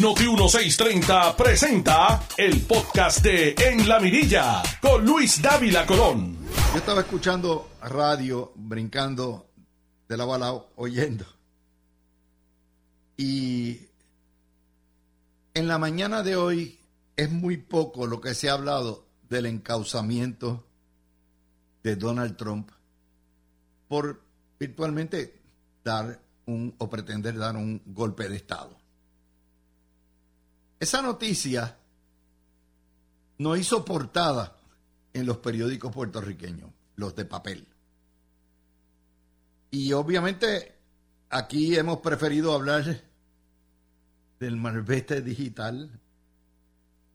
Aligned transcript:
Noti 0.00 0.28
1630 0.28 1.36
presenta 1.36 2.22
el 2.36 2.60
podcast 2.62 3.20
de 3.20 3.56
En 3.58 3.88
la 3.88 3.98
Mirilla 3.98 4.62
con 4.80 5.04
Luis 5.04 5.42
Dávila 5.42 5.86
Colón. 5.86 6.36
Yo 6.72 6.78
estaba 6.78 7.00
escuchando 7.00 7.70
radio, 7.82 8.52
brincando 8.54 9.50
de 10.08 10.16
la 10.16 10.24
bala, 10.24 10.52
oyendo. 10.76 11.24
Y 13.16 13.80
en 15.54 15.66
la 15.66 15.78
mañana 15.78 16.22
de 16.22 16.36
hoy 16.36 16.78
es 17.16 17.32
muy 17.32 17.56
poco 17.56 18.06
lo 18.06 18.20
que 18.20 18.34
se 18.34 18.48
ha 18.48 18.52
hablado 18.52 19.04
del 19.28 19.46
encauzamiento 19.46 20.64
de 21.82 21.96
Donald 21.96 22.36
Trump 22.36 22.70
por 23.88 24.22
virtualmente 24.60 25.40
dar 25.82 26.20
un 26.46 26.72
o 26.78 26.88
pretender 26.88 27.36
dar 27.36 27.56
un 27.56 27.82
golpe 27.86 28.28
de 28.28 28.36
Estado. 28.36 28.77
Esa 30.80 31.02
noticia 31.02 31.76
no 33.38 33.56
hizo 33.56 33.84
portada 33.84 34.56
en 35.12 35.26
los 35.26 35.38
periódicos 35.38 35.92
puertorriqueños, 35.92 36.70
los 36.96 37.14
de 37.16 37.24
papel. 37.24 37.66
Y 39.70 39.92
obviamente 39.92 40.76
aquí 41.30 41.76
hemos 41.76 41.98
preferido 41.98 42.54
hablar 42.54 43.02
del 44.38 44.56
malvete 44.56 45.20
digital 45.20 46.00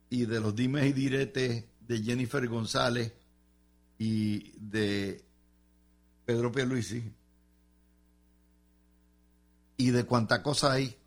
y 0.09 0.25
de 0.25 0.39
los 0.39 0.55
dimes 0.55 0.85
y 0.85 0.93
diretes 0.93 1.65
de 1.79 2.03
Jennifer 2.03 2.47
González 2.47 3.13
y 3.97 4.51
de 4.59 5.23
Pedro 6.25 6.51
Pierluisi 6.51 7.11
y 9.77 9.91
de 9.91 10.03
cuánta 10.03 10.43
cosa 10.43 10.73
hay 10.73 10.97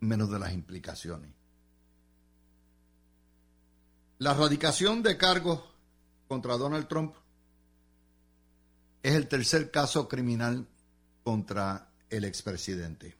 menos 0.00 0.30
de 0.30 0.38
las 0.38 0.52
implicaciones. 0.52 1.41
La 4.22 4.30
erradicación 4.30 5.02
de 5.02 5.18
cargos 5.18 5.60
contra 6.28 6.56
Donald 6.56 6.86
Trump 6.86 7.12
es 9.02 9.16
el 9.16 9.26
tercer 9.26 9.72
caso 9.72 10.06
criminal 10.06 10.64
contra 11.24 11.88
el 12.08 12.24
expresidente. 12.24 13.16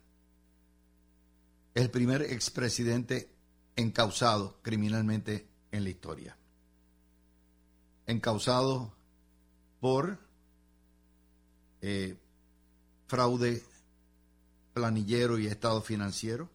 Es 1.75 1.83
el 1.83 1.91
primer 1.91 2.23
expresidente 2.23 3.29
encausado 3.75 4.61
criminalmente 4.63 5.49
en 5.73 5.83
la 5.83 5.91
historia. 5.91 6.37
Encausado 8.07 8.93
por 9.81 10.21
eh, 11.81 12.17
fraude 13.09 13.61
planillero 14.73 15.37
y 15.37 15.49
estado 15.49 15.83
financiero 15.83 16.49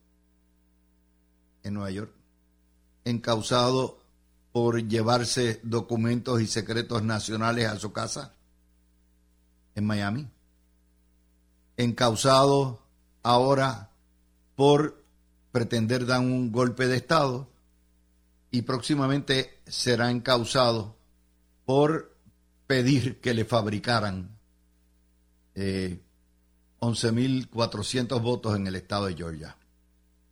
en 1.63 1.73
Nueva 1.73 1.91
York. 1.91 2.13
Encausado 3.03 4.06
por 4.57 4.87
llevarse 4.87 5.59
documentos 5.61 6.41
y 6.41 6.47
secretos 6.47 7.03
nacionales 7.03 7.67
a 7.67 7.77
su 7.77 7.93
casa 7.93 8.33
en 9.75 9.85
Miami. 9.85 10.27
Encausado 11.77 12.81
ahora 13.21 13.91
por 14.55 15.03
pretender 15.51 16.07
dar 16.07 16.21
un 16.21 16.51
golpe 16.51 16.87
de 16.87 16.97
Estado 16.97 17.47
y 18.49 18.63
próximamente 18.63 19.59
será 19.67 20.09
encausado 20.09 20.95
por 21.63 22.15
pedir 22.65 23.21
que 23.21 23.35
le 23.35 23.45
fabricaran 23.45 24.39
eh, 25.53 26.01
11.400 26.79 28.19
votos 28.23 28.55
en 28.55 28.65
el 28.65 28.75
estado 28.75 29.05
de 29.05 29.13
Georgia, 29.13 29.55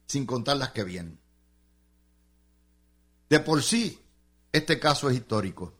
sin 0.07 0.25
contar 0.25 0.57
las 0.57 0.71
que 0.71 0.83
vienen. 0.83 1.19
De 3.29 3.39
por 3.39 3.61
sí, 3.61 4.01
este 4.55 4.79
caso 4.79 5.09
es 5.09 5.17
histórico. 5.17 5.73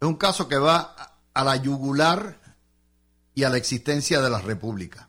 Es 0.00 0.06
un 0.06 0.16
caso 0.16 0.48
que 0.48 0.58
va 0.58 1.16
a 1.32 1.44
la 1.44 1.56
yugular 1.56 2.38
y 3.34 3.44
a 3.44 3.50
la 3.50 3.56
existencia 3.56 4.20
de 4.20 4.28
la 4.28 4.40
República. 4.40 5.08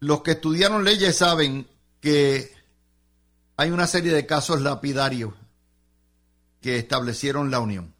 Los 0.00 0.22
que 0.22 0.32
estudiaron 0.32 0.84
leyes 0.84 1.16
saben 1.16 1.66
que 2.00 2.54
hay 3.56 3.70
una 3.70 3.86
serie 3.86 4.12
de 4.12 4.26
casos 4.26 4.60
lapidarios 4.60 5.34
que 6.60 6.76
establecieron 6.76 7.50
la 7.50 7.60
Unión. 7.60 7.94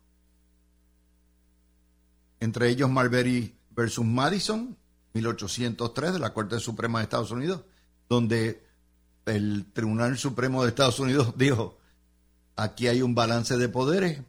Entre 2.39 2.69
ellos 2.69 2.91
Marbury 2.91 3.57
versus 3.71 4.05
Madison, 4.05 4.77
1803 5.15 6.13
de 6.13 6.19
la 6.19 6.33
Corte 6.35 6.61
Suprema 6.61 6.99
de 6.99 7.05
Estados 7.05 7.31
Unidos, 7.31 7.63
donde 8.09 8.66
el 9.27 9.67
Tribunal 9.73 10.17
Supremo 10.17 10.63
de 10.63 10.71
Estados 10.71 10.99
Unidos 10.99 11.35
dijo, 11.37 11.79
aquí 12.57 12.89
hay 12.89 13.03
un 13.03 13.15
balance 13.15 13.57
de 13.57 13.69
poderes 13.69 14.21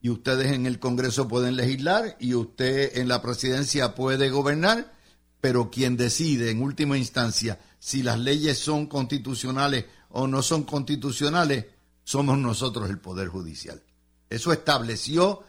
y 0.00 0.08
ustedes 0.08 0.52
en 0.52 0.66
el 0.66 0.78
Congreso 0.78 1.28
pueden 1.28 1.56
legislar 1.56 2.16
y 2.18 2.34
usted 2.34 2.98
en 2.98 3.08
la 3.08 3.22
presidencia 3.22 3.94
puede 3.94 4.30
gobernar, 4.30 4.92
pero 5.40 5.70
quien 5.70 5.96
decide 5.96 6.50
en 6.50 6.62
última 6.62 6.96
instancia 6.98 7.58
si 7.78 8.02
las 8.02 8.18
leyes 8.18 8.58
son 8.58 8.86
constitucionales 8.86 9.86
o 10.10 10.26
no 10.26 10.42
son 10.42 10.64
constitucionales, 10.64 11.66
somos 12.02 12.36
nosotros 12.38 12.90
el 12.90 12.98
Poder 12.98 13.28
Judicial. 13.28 13.82
Eso 14.28 14.52
estableció 14.52 15.44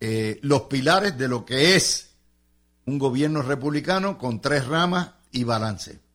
eh, 0.00 0.38
los 0.42 0.62
pilares 0.62 1.16
de 1.18 1.28
lo 1.28 1.44
que 1.44 1.76
es 1.76 2.10
un 2.84 2.98
gobierno 2.98 3.42
republicano 3.42 4.16
con 4.16 4.40
tres 4.40 4.66
ramas 4.66 5.10
y 5.32 5.44
balance. 5.44 6.05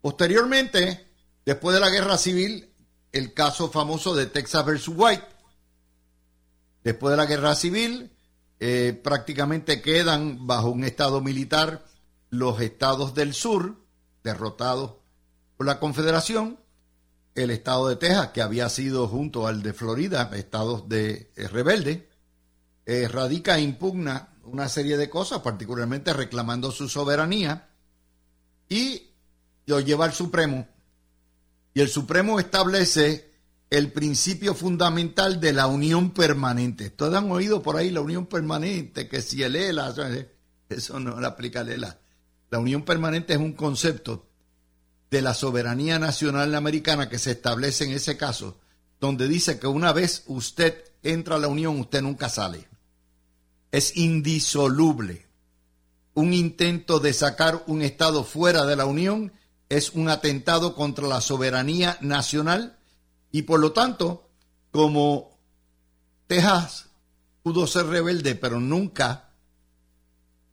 Posteriormente, 0.00 1.08
después 1.44 1.74
de 1.74 1.80
la 1.80 1.90
guerra 1.90 2.16
civil, 2.16 2.72
el 3.12 3.34
caso 3.34 3.70
famoso 3.70 4.14
de 4.14 4.26
Texas 4.26 4.64
versus 4.64 4.94
White. 4.96 5.26
Después 6.84 7.10
de 7.10 7.16
la 7.16 7.26
guerra 7.26 7.54
civil, 7.54 8.10
eh, 8.58 8.98
prácticamente 9.02 9.82
quedan 9.82 10.46
bajo 10.46 10.70
un 10.70 10.84
estado 10.84 11.20
militar 11.20 11.84
los 12.30 12.60
estados 12.60 13.14
del 13.14 13.34
sur, 13.34 13.76
derrotados 14.22 14.94
por 15.56 15.66
la 15.66 15.80
Confederación, 15.80 16.58
el 17.34 17.50
estado 17.50 17.88
de 17.88 17.96
Texas, 17.96 18.28
que 18.28 18.42
había 18.42 18.68
sido 18.68 19.08
junto 19.08 19.46
al 19.46 19.62
de 19.62 19.72
Florida, 19.72 20.30
estados 20.34 20.88
de 20.88 21.32
eh, 21.36 21.48
rebelde, 21.48 22.08
eh, 22.86 23.08
radica 23.08 23.58
e 23.58 23.62
impugna 23.62 24.36
una 24.44 24.68
serie 24.68 24.96
de 24.96 25.10
cosas, 25.10 25.40
particularmente 25.40 26.12
reclamando 26.12 26.70
su 26.70 26.88
soberanía, 26.88 27.68
y 28.68 29.09
lo 29.70 29.80
lleva 29.80 30.04
al 30.04 30.12
Supremo. 30.12 30.68
Y 31.72 31.80
el 31.80 31.88
Supremo 31.88 32.38
establece 32.38 33.30
el 33.70 33.92
principio 33.92 34.54
fundamental 34.54 35.40
de 35.40 35.52
la 35.52 35.68
unión 35.68 36.10
permanente. 36.10 36.90
Todos 36.90 37.14
han 37.14 37.30
oído 37.30 37.62
por 37.62 37.76
ahí 37.76 37.90
la 37.90 38.00
unión 38.00 38.26
permanente, 38.26 39.08
que 39.08 39.22
si 39.22 39.42
el 39.42 39.56
ELA, 39.56 39.94
eso 40.68 41.00
no 41.00 41.20
lo 41.20 41.26
aplica 41.26 41.60
el 41.60 41.70
ELA. 41.70 41.98
La 42.50 42.58
unión 42.58 42.84
permanente 42.84 43.32
es 43.32 43.38
un 43.38 43.52
concepto 43.52 44.26
de 45.08 45.22
la 45.22 45.34
soberanía 45.34 45.98
nacional 45.98 46.54
americana 46.54 47.08
que 47.08 47.18
se 47.18 47.32
establece 47.32 47.84
en 47.84 47.92
ese 47.92 48.16
caso, 48.16 48.58
donde 48.98 49.28
dice 49.28 49.58
que 49.58 49.68
una 49.68 49.92
vez 49.92 50.24
usted 50.26 50.84
entra 51.02 51.36
a 51.36 51.38
la 51.38 51.48
unión, 51.48 51.78
usted 51.78 52.02
nunca 52.02 52.28
sale. 52.28 52.68
Es 53.70 53.96
indisoluble. 53.96 55.28
Un 56.14 56.34
intento 56.34 56.98
de 56.98 57.12
sacar 57.12 57.62
un 57.68 57.82
Estado 57.82 58.24
fuera 58.24 58.66
de 58.66 58.74
la 58.74 58.84
unión 58.84 59.32
es 59.70 59.90
un 59.90 60.08
atentado 60.08 60.74
contra 60.74 61.06
la 61.06 61.20
soberanía 61.20 61.96
nacional 62.00 62.76
y 63.30 63.42
por 63.42 63.60
lo 63.60 63.72
tanto, 63.72 64.28
como 64.72 65.38
Texas 66.26 66.88
pudo 67.42 67.66
ser 67.66 67.86
rebelde, 67.86 68.34
pero 68.34 68.60
nunca 68.60 69.30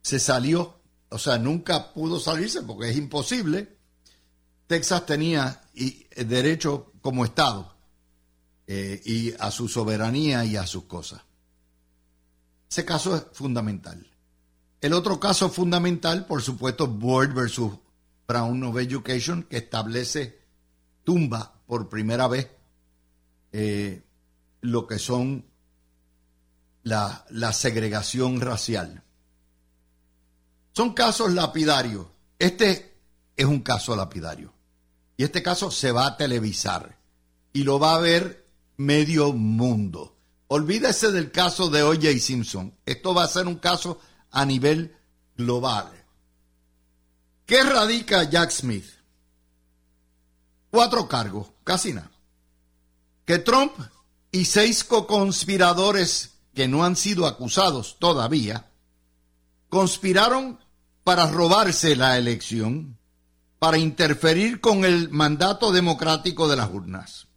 se 0.02 0.20
salió, 0.20 0.80
o 1.10 1.18
sea, 1.18 1.36
nunca 1.36 1.92
pudo 1.92 2.20
salirse 2.20 2.62
porque 2.62 2.90
es 2.90 2.96
imposible, 2.96 3.76
Texas 4.68 5.04
tenía 5.04 5.62
derecho 6.16 6.92
como 7.00 7.24
Estado 7.24 7.74
eh, 8.68 9.02
y 9.04 9.32
a 9.40 9.50
su 9.50 9.68
soberanía 9.68 10.44
y 10.44 10.56
a 10.56 10.66
sus 10.66 10.84
cosas. 10.84 11.22
Ese 12.70 12.84
caso 12.84 13.16
es 13.16 13.24
fundamental. 13.32 14.06
El 14.80 14.92
otro 14.92 15.18
caso 15.18 15.48
fundamental, 15.48 16.26
por 16.26 16.40
supuesto, 16.40 16.86
Board 16.86 17.34
versus 17.34 17.72
Brown 18.28 18.62
of 18.62 18.76
Education, 18.76 19.44
que 19.44 19.56
establece, 19.56 20.38
tumba 21.02 21.62
por 21.66 21.88
primera 21.88 22.28
vez 22.28 22.46
eh, 23.52 24.02
lo 24.60 24.86
que 24.86 24.98
son 24.98 25.46
la, 26.82 27.24
la 27.30 27.54
segregación 27.54 28.42
racial. 28.42 29.02
Son 30.74 30.92
casos 30.92 31.32
lapidarios. 31.32 32.06
Este 32.38 33.00
es 33.34 33.46
un 33.46 33.60
caso 33.60 33.96
lapidario. 33.96 34.52
Y 35.16 35.24
este 35.24 35.42
caso 35.42 35.70
se 35.70 35.90
va 35.90 36.06
a 36.06 36.16
televisar 36.18 36.98
y 37.54 37.64
lo 37.64 37.78
va 37.80 37.94
a 37.94 38.00
ver 38.00 38.46
medio 38.76 39.32
mundo. 39.32 40.16
Olvídese 40.48 41.12
del 41.12 41.32
caso 41.32 41.70
de 41.70 41.82
O.J. 41.82 42.18
Simpson. 42.20 42.74
Esto 42.84 43.14
va 43.14 43.24
a 43.24 43.28
ser 43.28 43.46
un 43.46 43.56
caso 43.56 43.98
a 44.30 44.44
nivel 44.44 44.94
global. 45.34 45.97
¿Qué 47.48 47.62
radica 47.62 48.24
Jack 48.24 48.50
Smith? 48.50 48.84
cuatro 50.70 51.08
cargos, 51.08 51.46
casi 51.64 51.94
nada. 51.94 52.10
Que 53.24 53.38
Trump 53.38 53.72
y 54.30 54.44
seis 54.44 54.84
co-conspiradores 54.84 56.40
que 56.54 56.68
no 56.68 56.84
han 56.84 56.94
sido 56.94 57.26
acusados 57.26 57.96
todavía, 57.98 58.70
conspiraron 59.70 60.60
para 61.04 61.26
robarse 61.26 61.96
la 61.96 62.18
elección, 62.18 62.98
para 63.58 63.78
interferir 63.78 64.60
con 64.60 64.84
el 64.84 65.08
mandato 65.08 65.72
democrático 65.72 66.48
de 66.48 66.56
las 66.56 66.68
urnas. 66.70 67.28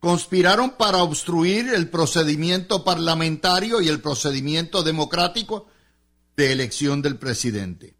Conspiraron 0.00 0.70
para 0.78 1.02
obstruir 1.02 1.74
el 1.74 1.90
procedimiento 1.90 2.84
parlamentario 2.84 3.82
y 3.82 3.88
el 3.88 4.00
procedimiento 4.00 4.82
democrático 4.82 5.66
de 6.38 6.52
elección 6.52 7.02
del 7.02 7.18
presidente. 7.18 7.95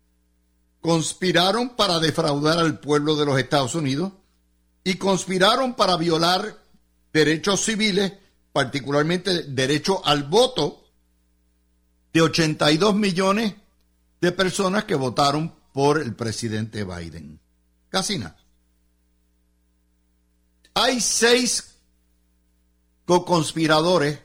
Conspiraron 0.80 1.76
para 1.76 1.98
defraudar 1.98 2.58
al 2.58 2.78
pueblo 2.78 3.16
de 3.16 3.26
los 3.26 3.38
Estados 3.38 3.74
Unidos 3.74 4.12
y 4.84 4.94
conspiraron 4.94 5.74
para 5.74 5.96
violar 5.96 6.62
derechos 7.12 7.60
civiles, 7.60 8.12
particularmente 8.52 9.42
derecho 9.44 10.04
al 10.04 10.24
voto 10.24 10.84
de 12.12 12.22
82 12.22 12.94
millones 12.94 13.54
de 14.20 14.32
personas 14.32 14.84
que 14.84 14.94
votaron 14.94 15.54
por 15.72 16.00
el 16.00 16.14
presidente 16.14 16.84
Biden. 16.84 17.40
Casi. 17.88 18.22
Hay 20.74 21.00
seis 21.00 21.76
co-conspiradores 23.04 24.20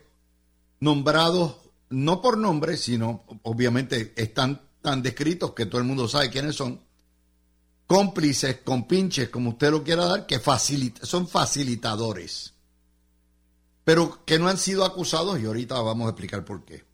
nombrados 0.80 1.56
no 1.90 2.22
por 2.22 2.38
nombre, 2.38 2.76
sino 2.76 3.24
obviamente 3.42 4.14
están 4.16 4.62
tan 4.82 5.02
descritos 5.02 5.52
que 5.52 5.66
todo 5.66 5.80
el 5.80 5.86
mundo 5.86 6.08
sabe 6.08 6.30
quiénes 6.30 6.56
son, 6.56 6.80
cómplices, 7.86 8.58
compinches, 8.64 9.28
como 9.28 9.50
usted 9.50 9.70
lo 9.70 9.84
quiera 9.84 10.06
dar, 10.06 10.26
que 10.26 10.40
son 11.02 11.28
facilitadores, 11.28 12.52
pero 13.84 14.24
que 14.24 14.38
no 14.38 14.48
han 14.48 14.58
sido 14.58 14.84
acusados 14.84 15.40
y 15.40 15.46
ahorita 15.46 15.80
vamos 15.80 16.06
a 16.06 16.10
explicar 16.10 16.44
por 16.44 16.64
qué. 16.64 16.84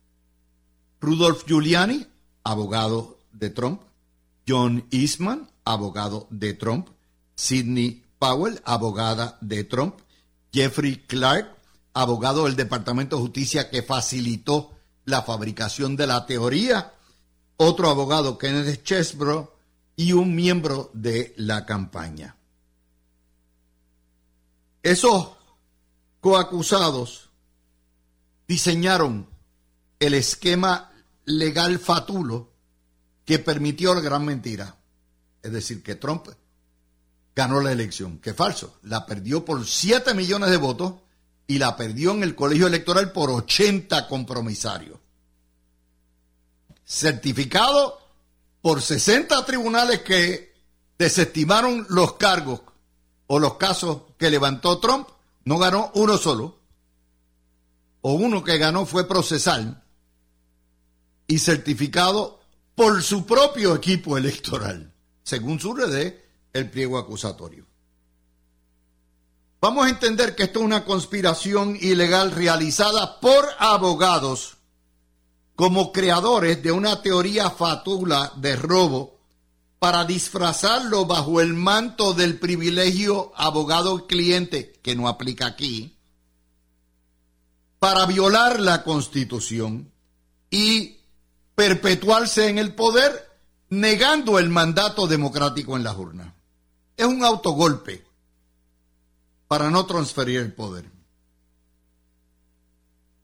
Rudolf 1.00 1.44
Giuliani, 1.46 2.06
abogado 2.44 3.18
de 3.32 3.50
Trump, 3.50 3.82
John 4.46 4.86
Eastman, 4.90 5.48
abogado 5.64 6.26
de 6.30 6.54
Trump, 6.54 6.88
Sidney 7.34 8.04
Powell, 8.18 8.60
abogada 8.64 9.38
de 9.40 9.64
Trump, 9.64 10.00
Jeffrey 10.52 10.96
Clark, 11.06 11.56
abogado 11.94 12.44
del 12.44 12.56
Departamento 12.56 13.16
de 13.16 13.22
Justicia 13.22 13.70
que 13.70 13.82
facilitó 13.82 14.72
la 15.04 15.22
fabricación 15.22 15.96
de 15.96 16.06
la 16.06 16.26
teoría, 16.26 16.94
otro 17.58 17.90
abogado, 17.90 18.38
Kenneth 18.38 18.82
Chesbrough, 18.82 19.50
y 19.96 20.12
un 20.12 20.34
miembro 20.34 20.90
de 20.94 21.34
la 21.36 21.66
campaña. 21.66 22.36
Esos 24.82 25.32
coacusados 26.20 27.30
diseñaron 28.46 29.28
el 29.98 30.14
esquema 30.14 30.92
legal 31.24 31.78
fatulo 31.78 32.52
que 33.24 33.40
permitió 33.40 33.92
la 33.94 34.00
gran 34.00 34.24
mentira. 34.24 34.76
Es 35.42 35.52
decir, 35.52 35.82
que 35.82 35.96
Trump 35.96 36.28
ganó 37.34 37.60
la 37.60 37.72
elección, 37.72 38.18
que 38.18 38.34
falso, 38.34 38.78
la 38.84 39.04
perdió 39.04 39.44
por 39.44 39.66
7 39.66 40.14
millones 40.14 40.50
de 40.50 40.56
votos 40.56 40.94
y 41.46 41.58
la 41.58 41.76
perdió 41.76 42.12
en 42.12 42.22
el 42.22 42.34
colegio 42.34 42.68
electoral 42.68 43.10
por 43.10 43.30
80 43.30 44.06
compromisarios. 44.06 44.98
Certificado 46.88 48.00
por 48.62 48.80
60 48.80 49.44
tribunales 49.44 50.00
que 50.00 50.54
desestimaron 50.98 51.86
los 51.90 52.14
cargos 52.14 52.62
o 53.26 53.38
los 53.38 53.54
casos 53.54 54.02
que 54.16 54.30
levantó 54.30 54.78
Trump, 54.78 55.06
no 55.44 55.58
ganó 55.58 55.92
uno 55.94 56.16
solo, 56.16 56.58
o 58.00 58.14
uno 58.14 58.42
que 58.42 58.56
ganó 58.56 58.86
fue 58.86 59.06
procesal 59.06 59.84
y 61.26 61.38
certificado 61.40 62.40
por 62.74 63.02
su 63.02 63.26
propio 63.26 63.74
equipo 63.74 64.16
electoral, 64.16 64.90
según 65.22 65.60
surge 65.60 66.24
el 66.54 66.70
pliego 66.70 66.96
acusatorio. 66.96 67.66
Vamos 69.60 69.86
a 69.86 69.90
entender 69.90 70.34
que 70.34 70.44
esto 70.44 70.60
es 70.60 70.64
una 70.64 70.86
conspiración 70.86 71.76
ilegal 71.78 72.30
realizada 72.30 73.20
por 73.20 73.46
abogados 73.58 74.57
como 75.58 75.90
creadores 75.90 76.62
de 76.62 76.70
una 76.70 77.02
teoría 77.02 77.50
fatula 77.50 78.32
de 78.36 78.54
robo 78.54 79.18
para 79.80 80.04
disfrazarlo 80.04 81.04
bajo 81.04 81.40
el 81.40 81.52
manto 81.52 82.14
del 82.14 82.38
privilegio 82.38 83.32
abogado-cliente, 83.34 84.78
que 84.84 84.94
no 84.94 85.08
aplica 85.08 85.48
aquí, 85.48 85.98
para 87.80 88.06
violar 88.06 88.60
la 88.60 88.84
constitución 88.84 89.90
y 90.48 90.98
perpetuarse 91.56 92.46
en 92.46 92.58
el 92.58 92.76
poder 92.76 93.28
negando 93.68 94.38
el 94.38 94.50
mandato 94.50 95.08
democrático 95.08 95.76
en 95.76 95.82
las 95.82 95.96
urnas. 95.96 96.34
Es 96.96 97.06
un 97.06 97.24
autogolpe 97.24 98.06
para 99.48 99.72
no 99.72 99.86
transferir 99.86 100.38
el 100.38 100.54
poder. 100.54 100.97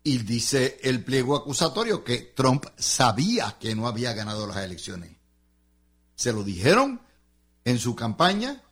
Y 0.04 0.18
dice 0.18 0.78
el 0.82 1.02
pliego 1.02 1.34
acusatorio 1.34 2.04
que 2.04 2.18
Trump 2.18 2.66
sabía 2.76 3.56
que 3.58 3.74
no 3.74 3.88
había 3.88 4.12
ganado 4.12 4.46
las 4.46 4.58
elecciones. 4.58 5.16
Se 6.14 6.32
lo 6.32 6.44
dijeron 6.44 7.00
en 7.64 7.78
su 7.80 7.96
campaña 7.96 8.62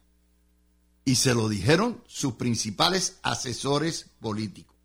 y 1.04 1.16
se 1.16 1.34
lo 1.34 1.48
dijeron 1.48 2.04
sus 2.06 2.34
principales 2.34 3.18
asesores 3.22 4.06
políticos. 4.20 4.76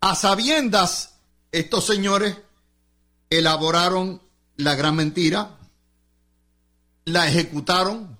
A 0.00 0.14
sabiendas, 0.14 1.16
estos 1.52 1.84
señores 1.84 2.38
elaboraron 3.28 4.22
la 4.56 4.74
gran 4.74 4.94
mentira, 4.94 5.58
la 7.04 7.28
ejecutaron 7.28 8.18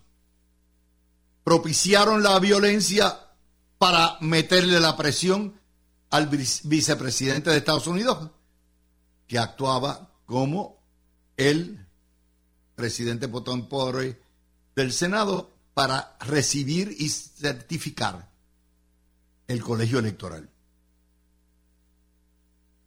propiciaron 1.48 2.22
la 2.22 2.38
violencia 2.40 3.20
para 3.78 4.18
meterle 4.20 4.80
la 4.80 4.98
presión 4.98 5.57
al 6.10 6.28
vicepresidente 6.28 7.50
de 7.50 7.58
Estados 7.58 7.86
Unidos, 7.86 8.30
que 9.26 9.38
actuaba 9.38 10.10
como 10.26 10.82
el 11.36 11.86
presidente 12.74 13.28
Potón 13.28 13.68
del 14.74 14.92
Senado 14.92 15.50
para 15.74 16.16
recibir 16.20 16.94
y 16.98 17.08
certificar 17.08 18.30
el 19.46 19.62
colegio 19.62 19.98
electoral. 19.98 20.48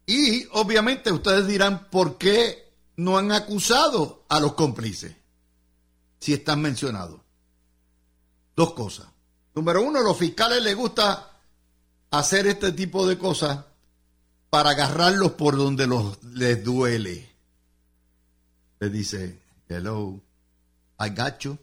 Y 0.06 0.46
obviamente 0.52 1.12
ustedes 1.12 1.48
dirán, 1.48 1.90
¿por 1.90 2.18
qué 2.18 2.74
no 2.98 3.18
han 3.18 3.32
acusado 3.32 4.26
a 4.30 4.40
los 4.40 4.54
cómplices 4.54 5.16
si 6.20 6.34
están 6.34 6.62
mencionados? 6.62 7.22
dos 8.56 8.74
cosas. 8.74 9.08
Número 9.56 9.82
uno, 9.82 10.02
los 10.02 10.18
fiscales 10.18 10.64
les 10.64 10.76
gusta 10.76 11.31
hacer 12.12 12.46
este 12.46 12.72
tipo 12.74 13.08
de 13.08 13.18
cosas 13.18 13.66
para 14.50 14.72
agarrarlos 14.72 15.32
por 15.32 15.56
donde 15.56 15.88
los, 15.88 16.22
les 16.24 16.64
duele. 16.64 17.30
Les 18.80 18.92
dice, 18.92 19.42
hello, 19.70 20.22
I 21.00 21.10
got 21.10 21.40
you. 21.40 21.58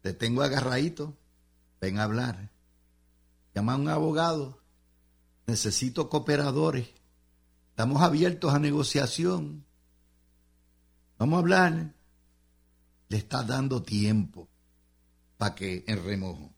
Te 0.00 0.14
tengo 0.14 0.42
agarradito. 0.42 1.14
Ven 1.80 1.98
a 1.98 2.04
hablar. 2.04 2.50
Llama 3.54 3.74
a 3.74 3.76
un 3.76 3.88
abogado. 3.88 4.58
Necesito 5.46 6.08
cooperadores. 6.08 6.88
Estamos 7.70 8.02
abiertos 8.02 8.52
a 8.54 8.58
negociación. 8.58 9.64
Vamos 11.18 11.36
a 11.36 11.40
hablar. 11.40 11.94
Le 13.08 13.16
está 13.16 13.42
dando 13.42 13.82
tiempo 13.82 14.48
para 15.36 15.54
que 15.54 15.84
en 15.86 16.04
remojo. 16.04 16.50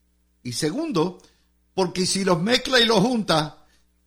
Y 0.43 0.53
segundo, 0.53 1.19
porque 1.81 2.05
si 2.05 2.25
los 2.25 2.43
mezcla 2.43 2.79
y 2.79 2.85
los 2.85 2.99
junta, 2.99 3.65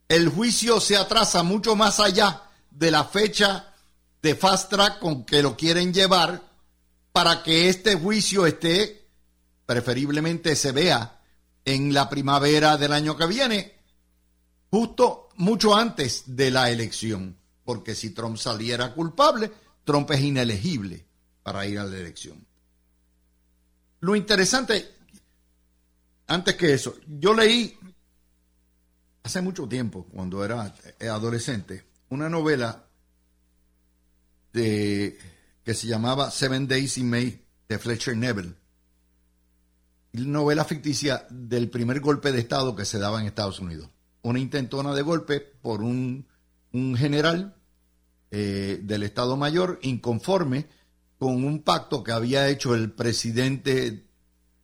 el 0.08 0.30
juicio 0.30 0.80
se 0.80 0.96
atrasa 0.96 1.42
mucho 1.42 1.76
más 1.76 2.00
allá 2.00 2.44
de 2.70 2.92
la 2.92 3.04
fecha 3.04 3.74
de 4.22 4.36
fast 4.36 4.70
track 4.70 5.00
con 5.00 5.26
que 5.26 5.42
lo 5.42 5.58
quieren 5.58 5.92
llevar 5.92 6.40
para 7.12 7.42
que 7.42 7.70
este 7.70 7.96
juicio 7.96 8.46
esté, 8.46 9.08
preferiblemente 9.66 10.56
se 10.56 10.72
vea 10.72 11.20
en 11.66 11.96
la 11.96 12.12
primavera 12.12 12.78
del 12.78 12.94
año 12.94 13.18
que 13.18 13.26
viene, 13.26 13.74
justo 14.70 15.30
mucho 15.38 15.76
antes 15.76 16.26
de 16.28 16.52
la 16.52 16.70
elección, 16.70 17.40
porque 17.64 17.96
si 17.96 18.12
Trump 18.12 18.38
saliera 18.38 18.94
culpable, 18.94 19.52
Trump 19.84 20.12
es 20.12 20.22
inelegible 20.22 21.08
para 21.42 21.66
ir 21.66 21.80
a 21.80 21.86
la 21.86 21.98
elección. 21.98 22.46
Lo 24.02 24.16
interesante, 24.16 24.93
antes 26.28 26.56
que 26.56 26.74
eso, 26.74 26.96
yo 27.08 27.34
leí 27.34 27.78
hace 29.24 29.42
mucho 29.42 29.68
tiempo, 29.68 30.06
cuando 30.14 30.44
era 30.44 30.74
adolescente, 31.00 31.86
una 32.10 32.30
novela 32.30 32.86
de, 34.52 35.18
que 35.64 35.74
se 35.74 35.88
llamaba 35.88 36.32
Seven 36.32 36.68
Days 36.68 36.98
in 36.98 37.10
May 37.10 37.42
de 37.68 37.80
Fletcher 37.80 38.16
Neville. 38.16 38.56
novela 40.14 40.66
ficticia 40.66 41.26
del 41.30 41.70
primer 41.70 42.00
golpe 42.00 42.32
de 42.32 42.40
Estado 42.40 42.76
que 42.76 42.86
se 42.86 43.00
daba 43.00 43.20
en 43.20 43.28
Estados 43.28 43.60
Unidos. 43.60 43.90
Una 44.22 44.40
intentona 44.40 44.94
de 44.94 45.02
golpe 45.02 45.40
por 45.40 45.82
un, 45.82 46.28
general 46.72 47.56
eh, 48.32 48.80
del 48.84 49.04
Estado 49.04 49.38
Mayor 49.38 49.80
inconforme 49.82 50.68
con 51.18 51.44
un 51.44 51.64
pacto 51.64 52.04
que 52.04 52.12
había 52.12 52.50
hecho 52.50 52.76
el 52.76 52.92
presidente 52.92 54.06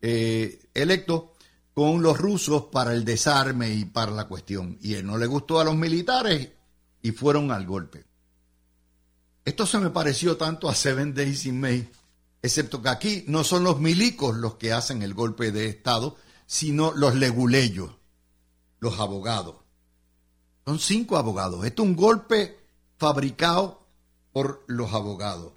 eh, 0.02 0.60
electo 0.74 1.36
con 1.80 2.02
los 2.02 2.18
rusos 2.18 2.66
para 2.74 2.92
el 2.92 3.06
desarme 3.06 3.70
y 3.70 3.86
para 3.86 4.12
la 4.12 4.28
cuestión. 4.28 4.78
Y 4.82 4.96
él 4.96 5.06
no 5.06 5.18
le 5.18 5.28
gustó 5.28 5.62
a 5.62 5.64
los 5.64 5.78
militares 5.78 6.50
y 7.02 7.12
fueron 7.12 7.54
al 7.54 7.66
golpe. 7.66 8.06
Esto 9.46 9.66
se 9.66 9.80
me 9.80 9.90
pareció 9.90 10.36
tanto 10.36 10.68
a 10.68 10.76
Seven 10.76 11.14
Days 11.14 11.46
in 11.46 11.58
May, 11.58 11.90
excepto 12.42 12.82
que 12.82 12.90
aquí 12.90 13.24
no 13.28 13.46
son 13.46 13.64
los 13.64 13.80
milicos 13.80 14.36
los 14.36 14.56
que 14.56 14.74
hacen 14.74 15.04
el 15.04 15.14
golpe 15.14 15.54
de 15.54 15.68
Estado, 15.68 16.18
sino 16.46 16.92
los 16.92 17.16
leguleyos, 17.16 17.92
los 18.82 19.00
abogados. 19.00 19.56
Son 20.66 20.80
cinco 20.80 21.16
abogados. 21.16 21.64
Esto 21.64 21.84
es 21.84 21.88
un 21.88 21.96
golpe 21.96 22.60
fabricado 22.98 23.88
por 24.34 24.66
los 24.68 24.94
abogados. 24.94 25.54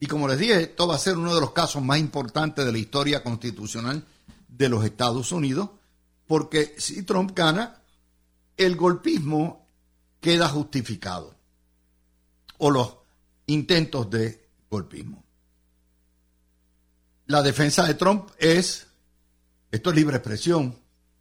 Y 0.00 0.06
como 0.06 0.28
les 0.28 0.38
dije, 0.38 0.62
esto 0.62 0.88
va 0.88 0.94
a 0.94 0.98
ser 0.98 1.18
uno 1.18 1.34
de 1.34 1.42
los 1.42 1.52
casos 1.52 1.82
más 1.82 1.98
importantes 1.98 2.64
de 2.64 2.72
la 2.72 2.78
historia 2.78 3.22
constitucional 3.22 4.06
de 4.56 4.68
los 4.68 4.84
Estados 4.84 5.32
Unidos, 5.32 5.70
porque 6.26 6.74
si 6.78 7.02
Trump 7.02 7.32
gana, 7.34 7.82
el 8.56 8.76
golpismo 8.76 9.66
queda 10.20 10.48
justificado, 10.48 11.34
o 12.58 12.70
los 12.70 12.94
intentos 13.46 14.08
de 14.10 14.48
golpismo. 14.70 15.24
La 17.26 17.42
defensa 17.42 17.84
de 17.84 17.94
Trump 17.94 18.30
es, 18.38 18.86
esto 19.70 19.90
es 19.90 19.96
libre 19.96 20.16
expresión, 20.16 20.76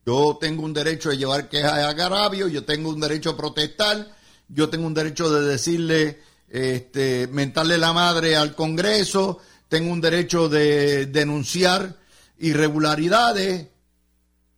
yo 0.06 0.38
tengo 0.40 0.64
un 0.64 0.74
derecho 0.74 1.10
de 1.10 1.18
llevar 1.18 1.48
quejas 1.48 1.74
a 1.74 1.94
Garabio, 1.94 2.48
yo 2.48 2.66
tengo 2.66 2.90
un 2.90 3.00
derecho 3.00 3.32
a 3.32 3.38
protestar, 3.38 4.16
yo 4.48 4.70
tengo 4.70 4.88
un 4.88 4.94
derecho 4.94 5.30
de 5.30 5.48
decirle, 5.48 6.22
este, 6.50 7.28
mentarle 7.28 7.78
la 7.78 7.94
madre 7.94 8.36
al 8.36 8.56
Congreso, 8.56 9.40
tengo 9.70 9.92
un 9.92 10.02
derecho 10.02 10.50
de 10.50 11.06
denunciar 11.06 12.01
irregularidades. 12.42 13.68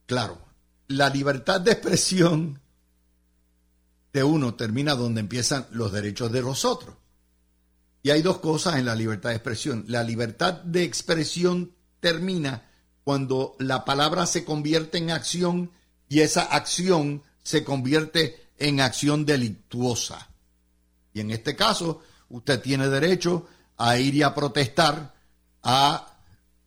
Claro, 0.05 0.39
la 0.87 1.09
libertad 1.09 1.61
de 1.61 1.71
expresión 1.71 2.59
de 4.11 4.23
uno 4.23 4.55
termina 4.55 4.95
donde 4.95 5.21
empiezan 5.21 5.67
los 5.71 5.91
derechos 5.91 6.31
de 6.31 6.41
los 6.41 6.65
otros. 6.65 6.95
Y 8.01 8.09
hay 8.09 8.21
dos 8.21 8.39
cosas 8.39 8.75
en 8.75 8.85
la 8.85 8.95
libertad 8.95 9.29
de 9.29 9.35
expresión. 9.35 9.85
La 9.87 10.03
libertad 10.03 10.55
de 10.55 10.83
expresión 10.83 11.73
termina 11.99 12.69
cuando 13.03 13.55
la 13.59 13.85
palabra 13.85 14.25
se 14.25 14.43
convierte 14.43 14.97
en 14.97 15.11
acción 15.11 15.71
y 16.09 16.19
esa 16.19 16.43
acción 16.43 17.23
se 17.43 17.63
convierte 17.63 18.49
en 18.57 18.81
acción 18.81 19.25
delictuosa. 19.25 20.29
Y 21.13 21.21
en 21.21 21.31
este 21.31 21.55
caso, 21.55 22.01
usted 22.29 22.61
tiene 22.61 22.87
derecho 22.89 23.47
a 23.77 23.97
ir 23.97 24.15
y 24.15 24.23
a 24.23 24.33
protestar 24.35 25.13
a 25.63 26.12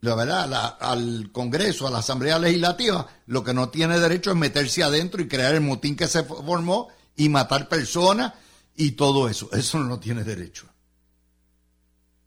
la 0.06 0.14
verdad, 0.14 0.76
al 0.80 1.30
Congreso, 1.32 1.86
a 1.86 1.90
la 1.90 1.98
Asamblea 1.98 2.38
Legislativa, 2.38 3.06
lo 3.26 3.42
que 3.42 3.52
no 3.52 3.68
tiene 3.68 3.98
derecho 3.98 4.30
es 4.30 4.36
meterse 4.36 4.82
adentro 4.82 5.20
y 5.20 5.28
crear 5.28 5.54
el 5.54 5.60
motín 5.60 5.96
que 5.96 6.08
se 6.08 6.24
formó 6.24 6.88
y 7.16 7.28
matar 7.28 7.68
personas 7.68 8.34
y 8.76 8.92
todo 8.92 9.28
eso. 9.28 9.50
Eso 9.52 9.78
no 9.80 9.98
tiene 9.98 10.22
derecho. 10.22 10.66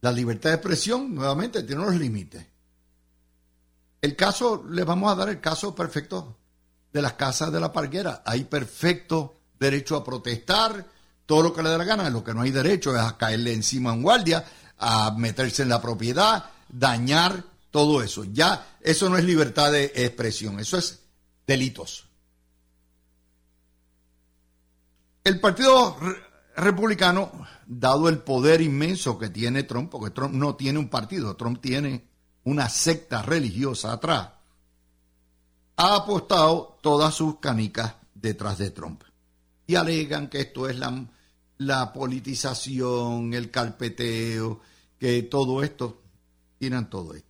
La 0.02 0.12
libertad 0.12 0.50
de 0.50 0.56
expresión, 0.56 1.14
nuevamente, 1.14 1.64
tiene 1.64 1.82
unos 1.82 1.96
límites. 1.96 2.46
El 4.02 4.16
caso, 4.16 4.66
le 4.70 4.84
vamos 4.84 5.12
a 5.12 5.16
dar 5.16 5.30
el 5.30 5.42
caso 5.42 5.76
perfecto 5.76 6.38
de 6.92 7.02
las 7.02 7.14
casas 7.14 7.52
de 7.52 7.60
la 7.60 7.72
parguera. 7.72 8.24
Hay 8.26 8.46
perfecto 8.46 9.42
derecho 9.60 9.96
a 9.96 10.04
protestar, 10.04 10.86
todo 11.26 11.44
lo 11.44 11.54
que 11.54 11.62
le 11.62 11.70
dé 11.70 11.78
la 11.78 11.84
gana. 11.84 12.10
Lo 12.10 12.24
que 12.24 12.34
no 12.34 12.42
hay 12.42 12.52
derecho 12.52 12.96
es 12.96 13.02
a 13.02 13.18
caerle 13.18 13.54
encima 13.54 13.94
un 13.94 14.02
guardia, 14.02 14.44
a 14.78 15.12
meterse 15.12 15.64
en 15.64 15.70
la 15.70 15.82
propiedad, 15.82 16.46
dañar 16.70 17.44
todo 17.72 18.02
eso. 18.02 18.24
Ya 18.26 18.78
eso 18.82 19.10
no 19.10 19.18
es 19.18 19.24
libertad 19.24 19.72
de 19.72 19.86
expresión, 19.96 20.60
eso 20.60 20.78
es 20.78 21.04
delitos. 21.46 22.06
El 25.24 25.40
Partido 25.40 25.98
Republicano, 26.56 27.32
dado 27.68 28.10
el 28.10 28.20
poder 28.20 28.62
inmenso 28.62 29.18
que 29.18 29.30
tiene 29.30 29.64
Trump, 29.64 29.92
porque 29.92 30.12
Trump 30.12 30.34
no 30.34 30.56
tiene 30.56 30.80
un 30.80 30.90
partido, 30.90 31.36
Trump 31.36 31.62
tiene 31.62 32.08
una 32.44 32.70
secta 32.70 33.22
religiosa 33.22 33.94
atrás, 33.94 34.30
ha 35.76 35.96
apostado 35.96 36.80
todas 36.82 37.14
sus 37.14 37.40
canicas 37.40 37.96
detrás 38.14 38.58
de 38.58 38.72
Trump. 38.72 39.04
Y 39.68 39.76
alegan 39.76 40.30
que 40.30 40.42
esto 40.42 40.68
es 40.68 40.78
la, 40.78 41.06
la 41.58 41.94
politización, 41.94 43.34
el 43.34 43.52
carpeteo, 43.52 44.62
que 44.98 45.24
todo 45.24 45.64
esto, 45.64 46.02
tienen 46.58 46.90
todo 46.90 47.14
esto. 47.14 47.29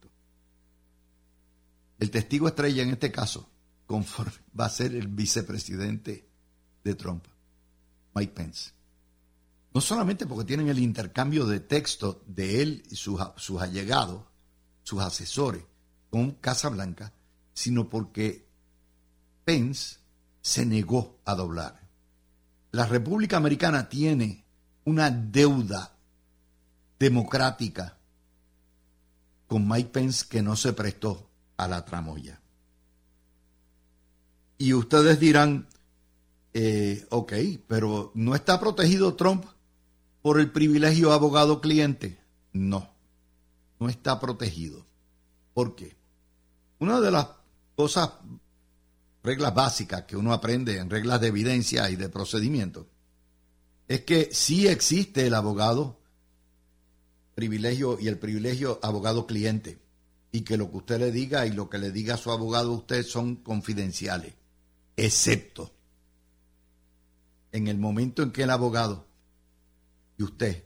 El 2.00 2.12
testigo 2.12 2.48
estrella 2.48 2.84
en 2.84 2.92
este 2.92 3.12
caso 3.12 3.50
conforme, 3.90 4.34
va 4.58 4.66
a 4.66 4.70
ser 4.70 4.94
el 4.94 5.08
vicepresidente 5.08 6.30
de 6.84 6.94
Trump, 6.94 7.26
Mike 8.14 8.34
Pence. 8.34 8.72
No 9.74 9.82
solamente 9.82 10.28
porque 10.28 10.46
tienen 10.46 10.70
el 10.70 10.78
intercambio 10.78 11.48
de 11.48 11.60
texto 11.60 12.24
de 12.28 12.62
él 12.62 12.84
y 12.92 12.96
sus, 12.96 13.20
allegados, 13.60 14.26
sus 14.84 15.02
asesores, 15.02 15.64
con 16.12 16.34
Casa 16.34 16.70
Blanca, 16.70 17.14
sino 17.52 17.90
porque 17.90 18.48
Pence 19.44 19.98
se 20.44 20.68
negó 20.68 21.20
a 21.26 21.34
doblar. 21.34 21.82
La 22.72 22.86
República 22.86 23.38
Americana 23.38 23.90
tiene 23.90 24.46
una 24.86 25.10
deuda 25.10 25.98
democrática 27.00 27.98
con 29.48 29.68
Mike 29.68 29.90
Pence 29.90 30.28
que 30.30 30.44
no 30.44 30.56
se 30.56 30.74
prestó 30.74 31.29
a 31.60 31.68
la 31.68 31.84
tramoya. 31.84 32.40
Y 34.58 34.74
ustedes 34.74 35.20
dirán, 35.20 35.68
eh, 36.54 37.06
ok, 37.10 37.34
pero 37.68 38.12
¿no 38.16 38.34
está 38.34 38.60
protegido 38.62 39.16
Trump 39.16 39.46
por 40.22 40.40
el 40.40 40.52
privilegio 40.52 41.12
abogado-cliente? 41.12 42.18
No, 42.54 42.90
no 43.78 43.90
está 43.90 44.22
protegido. 44.22 44.86
¿Por 45.54 45.76
qué? 45.76 45.98
Una 46.80 47.02
de 47.02 47.12
las 47.12 47.28
cosas, 47.76 48.10
reglas 49.22 49.54
básicas 49.54 50.04
que 50.04 50.16
uno 50.16 50.32
aprende 50.32 50.78
en 50.78 50.90
reglas 50.90 51.20
de 51.20 51.28
evidencia 51.28 51.90
y 51.90 51.98
de 51.98 52.08
procedimiento, 52.08 52.88
es 53.90 54.06
que 54.06 54.30
sí 54.32 54.68
existe 54.68 55.28
el 55.28 55.34
abogado 55.34 56.00
privilegio 57.36 58.00
y 58.00 58.08
el 58.08 58.18
privilegio 58.18 58.80
abogado-cliente 58.82 59.89
y 60.32 60.42
que 60.42 60.58
lo 60.58 60.70
que 60.70 60.78
usted 60.78 61.00
le 61.00 61.12
diga 61.12 61.46
y 61.46 61.52
lo 61.52 61.70
que 61.70 61.78
le 61.78 61.92
diga 61.92 62.16
a 62.16 62.18
su 62.18 62.32
abogado 62.32 62.72
a 62.72 62.78
usted 62.78 63.04
son 63.04 63.38
confidenciales, 63.38 64.34
excepto 64.96 65.72
en 67.52 67.68
el 67.68 67.78
momento 67.78 68.22
en 68.22 68.32
que 68.32 68.44
el 68.44 68.52
abogado 68.52 69.08
y 70.18 70.24
usted 70.24 70.64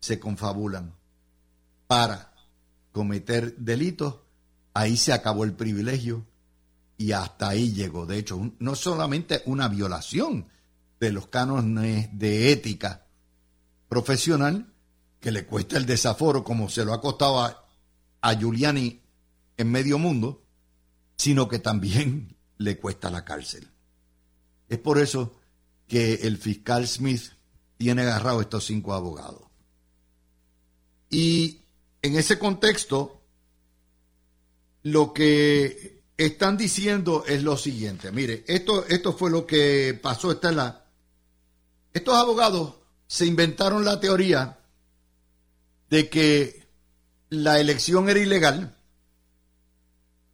se 0.00 0.18
confabulan 0.18 0.94
para 1.86 2.34
cometer 2.92 3.56
delitos, 3.56 4.16
ahí 4.74 4.96
se 4.96 5.12
acabó 5.12 5.44
el 5.44 5.54
privilegio 5.54 6.26
y 6.98 7.12
hasta 7.12 7.48
ahí 7.48 7.72
llegó. 7.72 8.06
De 8.06 8.18
hecho, 8.18 8.52
no 8.58 8.74
solamente 8.74 9.42
una 9.46 9.68
violación 9.68 10.48
de 11.00 11.12
los 11.12 11.28
cánones 11.28 12.08
de 12.18 12.52
ética 12.52 13.06
profesional, 13.88 14.72
que 15.20 15.30
le 15.30 15.46
cuesta 15.46 15.76
el 15.76 15.86
desaforo 15.86 16.44
como 16.44 16.68
se 16.68 16.84
lo 16.84 16.92
ha 16.92 17.00
costado 17.00 17.40
a, 17.40 17.66
a 18.20 18.34
Giuliani 18.34 19.02
en 19.56 19.70
medio 19.70 19.98
mundo, 19.98 20.44
sino 21.16 21.48
que 21.48 21.58
también 21.58 22.36
le 22.58 22.78
cuesta 22.78 23.10
la 23.10 23.24
cárcel. 23.24 23.68
Es 24.68 24.78
por 24.78 24.98
eso 24.98 25.38
que 25.86 26.14
el 26.14 26.38
fiscal 26.38 26.86
Smith 26.86 27.32
tiene 27.76 28.02
agarrado 28.02 28.40
estos 28.40 28.64
cinco 28.64 28.94
abogados. 28.94 29.42
Y 31.10 31.62
en 32.02 32.16
ese 32.16 32.38
contexto, 32.38 33.22
lo 34.82 35.12
que 35.12 36.02
están 36.16 36.56
diciendo 36.56 37.24
es 37.26 37.42
lo 37.42 37.56
siguiente. 37.56 38.10
Mire, 38.10 38.44
esto, 38.48 38.86
esto 38.86 39.12
fue 39.12 39.30
lo 39.30 39.46
que 39.46 39.98
pasó. 40.02 40.32
Esta 40.32 40.50
la, 40.50 40.86
estos 41.92 42.14
abogados 42.14 42.74
se 43.06 43.26
inventaron 43.26 43.84
la 43.84 44.00
teoría 44.00 44.58
de 45.90 46.08
que 46.08 46.66
la 47.28 47.60
elección 47.60 48.08
era 48.08 48.18
ilegal 48.18 48.75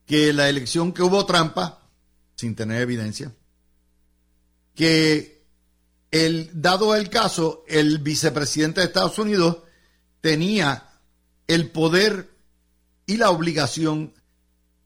que 0.07 0.33
la 0.33 0.49
elección 0.49 0.93
que 0.93 1.03
hubo 1.03 1.25
trampa, 1.27 1.81
sin 2.37 2.55
tener 2.55 2.83
evidencia, 2.83 3.33
que 4.75 5.43
el, 6.11 6.51
dado 6.55 6.95
el 6.95 7.09
caso, 7.09 7.65
el 7.69 7.99
vicepresidente 7.99 8.81
de 8.81 8.87
Estados 8.87 9.19
Unidos 9.19 9.59
tenía 10.21 10.91
el 11.47 11.71
poder 11.71 12.31
y 13.07 13.17
la 13.17 13.31
obligación 13.31 14.15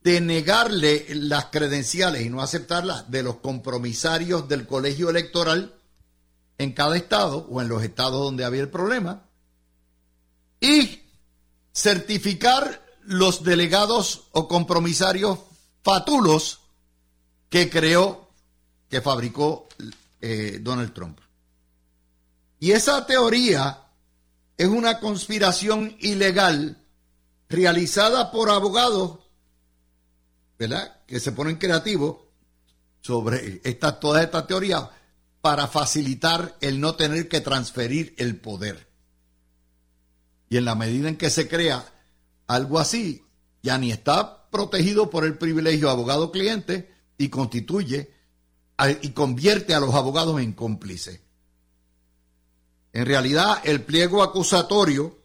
de 0.03 0.21
negarle 0.21 1.05
las 1.09 1.45
credenciales 1.47 2.25
y 2.25 2.29
no 2.29 2.41
aceptarlas 2.41 3.11
de 3.11 3.23
los 3.23 3.37
compromisarios 3.37 4.47
del 4.47 4.65
colegio 4.65 5.09
electoral 5.09 5.73
en 6.57 6.71
cada 6.71 6.95
estado 6.95 7.45
o 7.49 7.61
en 7.61 7.67
los 7.67 7.83
estados 7.83 8.23
donde 8.23 8.45
había 8.45 8.61
el 8.61 8.69
problema 8.69 9.25
y 10.59 11.01
certificar 11.73 12.86
los 13.07 13.43
delegados 13.43 14.25
o 14.31 14.49
compromisarios 14.49 15.39
fatulos 15.81 16.59
que 17.49 17.69
creó, 17.69 18.29
que 18.89 19.01
fabricó 19.01 19.69
eh, 20.19 20.59
Donald 20.61 20.93
Trump. 20.93 21.17
Y 22.59 22.71
esa 22.71 23.05
teoría 23.05 23.85
es 24.57 24.67
una 24.67 24.99
conspiración 24.99 25.95
ilegal 26.01 26.83
realizada 27.47 28.29
por 28.29 28.49
abogados, 28.49 29.19
¿verdad? 30.59 31.01
Que 31.07 31.21
se 31.21 31.31
ponen 31.31 31.55
creativos 31.55 32.17
sobre 32.99 33.61
esta, 33.63 34.01
toda 34.01 34.21
esta 34.21 34.45
teoría 34.45 34.91
para 35.39 35.67
facilitar 35.67 36.57
el 36.59 36.81
no 36.81 36.95
tener 36.95 37.29
que 37.29 37.39
transferir 37.39 38.15
el 38.17 38.35
poder. 38.35 38.85
Y 40.49 40.57
en 40.57 40.65
la 40.65 40.75
medida 40.75 41.07
en 41.07 41.15
que 41.15 41.29
se 41.29 41.47
crea 41.47 41.85
algo 42.47 42.79
así, 42.79 43.23
ya 43.61 43.77
ni 43.77 43.91
está 43.91 44.49
protegido 44.49 45.09
por 45.09 45.25
el 45.25 45.37
privilegio 45.37 45.89
abogado-cliente 45.89 46.93
y 47.17 47.29
constituye 47.29 48.11
y 49.01 49.09
convierte 49.09 49.73
a 49.73 49.79
los 49.79 49.93
abogados 49.93 50.39
en 50.39 50.53
cómplices. 50.53 51.21
En 52.93 53.05
realidad, 53.05 53.61
el 53.63 53.83
pliego 53.83 54.23
acusatorio 54.23 55.19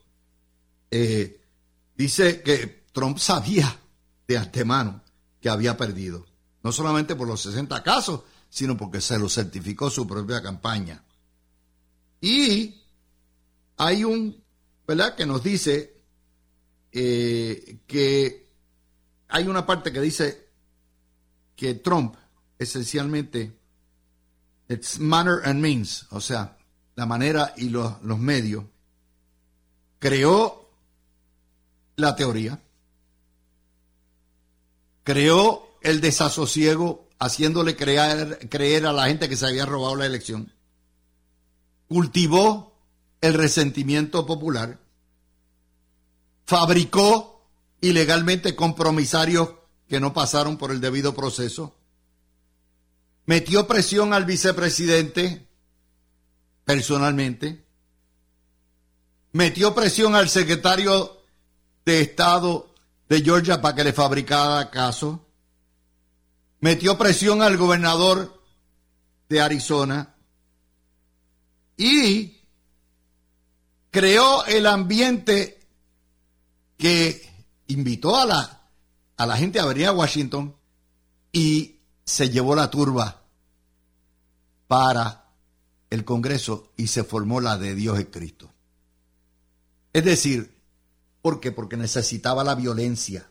eh, 0.91 1.41
dice 1.95 2.41
que 2.41 2.85
Trump 2.91 3.17
sabía 3.17 3.79
de 4.27 4.37
antemano 4.37 5.01
que 5.39 5.49
había 5.49 5.75
perdido, 5.77 6.25
no 6.61 6.71
solamente 6.71 7.15
por 7.15 7.27
los 7.27 7.41
60 7.41 7.81
casos, 7.83 8.21
sino 8.49 8.77
porque 8.77 9.01
se 9.01 9.17
lo 9.17 9.29
certificó 9.29 9.89
su 9.89 10.07
propia 10.07 10.41
campaña. 10.41 11.03
Y 12.21 12.81
hay 13.77 14.03
un, 14.03 14.43
¿verdad?, 14.87 15.15
que 15.15 15.25
nos 15.25 15.43
dice 15.43 16.02
eh, 16.93 17.79
que 17.87 18.47
hay 19.27 19.47
una 19.47 19.65
parte 19.65 19.91
que 19.91 19.99
dice 19.99 20.47
que 21.55 21.73
Trump, 21.73 22.15
esencialmente, 22.59 23.57
it's 24.69 24.99
manner 24.99 25.41
and 25.43 25.59
means, 25.59 26.05
o 26.11 26.21
sea, 26.21 26.55
la 26.95 27.05
manera 27.07 27.53
y 27.57 27.69
los, 27.69 28.01
los 28.03 28.19
medios, 28.19 28.65
creó 29.97 30.69
la 31.95 32.15
teoría, 32.15 32.61
creó 35.03 35.77
el 35.81 35.99
desasosiego 35.99 37.09
haciéndole 37.19 37.75
creer, 37.75 38.47
creer 38.49 38.85
a 38.85 38.93
la 38.93 39.07
gente 39.07 39.27
que 39.29 39.35
se 39.35 39.47
había 39.47 39.65
robado 39.65 39.95
la 39.95 40.05
elección, 40.05 40.53
cultivó 41.87 42.77
el 43.21 43.33
resentimiento 43.33 44.25
popular, 44.25 44.82
fabricó 46.45 47.47
ilegalmente 47.81 48.55
compromisarios 48.55 49.49
que 49.87 49.99
no 49.99 50.13
pasaron 50.13 50.57
por 50.57 50.71
el 50.71 50.81
debido 50.81 51.13
proceso, 51.13 51.75
metió 53.25 53.67
presión 53.67 54.13
al 54.13 54.25
vicepresidente 54.25 55.47
personalmente, 56.65 57.65
metió 59.31 59.75
presión 59.75 60.15
al 60.15 60.29
secretario 60.29 61.21
de 61.85 62.01
Estado 62.01 62.73
de 63.09 63.21
Georgia 63.21 63.61
para 63.61 63.75
que 63.75 63.83
le 63.83 63.93
fabricara 63.93 64.69
caso, 64.69 65.27
metió 66.59 66.97
presión 66.97 67.41
al 67.41 67.57
gobernador 67.57 68.41
de 69.27 69.41
Arizona 69.41 70.15
y 71.75 72.41
creó 73.91 74.45
el 74.45 74.65
ambiente 74.65 75.62
que 76.83 77.25
invitó 77.67 78.17
a 78.17 78.25
la, 78.25 78.61
a 79.15 79.25
la 79.25 79.37
gente 79.37 79.57
a 79.57 79.65
venir 79.65 79.85
a 79.87 79.93
Washington 79.93 80.53
y 81.31 81.77
se 82.03 82.29
llevó 82.29 82.57
la 82.57 82.69
turba 82.69 83.21
para 84.67 85.29
el 85.89 86.03
Congreso 86.03 86.73
y 86.75 86.87
se 86.87 87.05
formó 87.05 87.39
la 87.39 87.57
de 87.57 87.73
Dios 87.73 87.99
es 87.99 88.07
Cristo. 88.11 88.51
Es 89.93 90.03
decir, 90.03 90.59
¿por 91.21 91.39
qué? 91.39 91.53
Porque 91.53 91.77
necesitaba 91.77 92.43
la 92.43 92.53
violencia. 92.53 93.29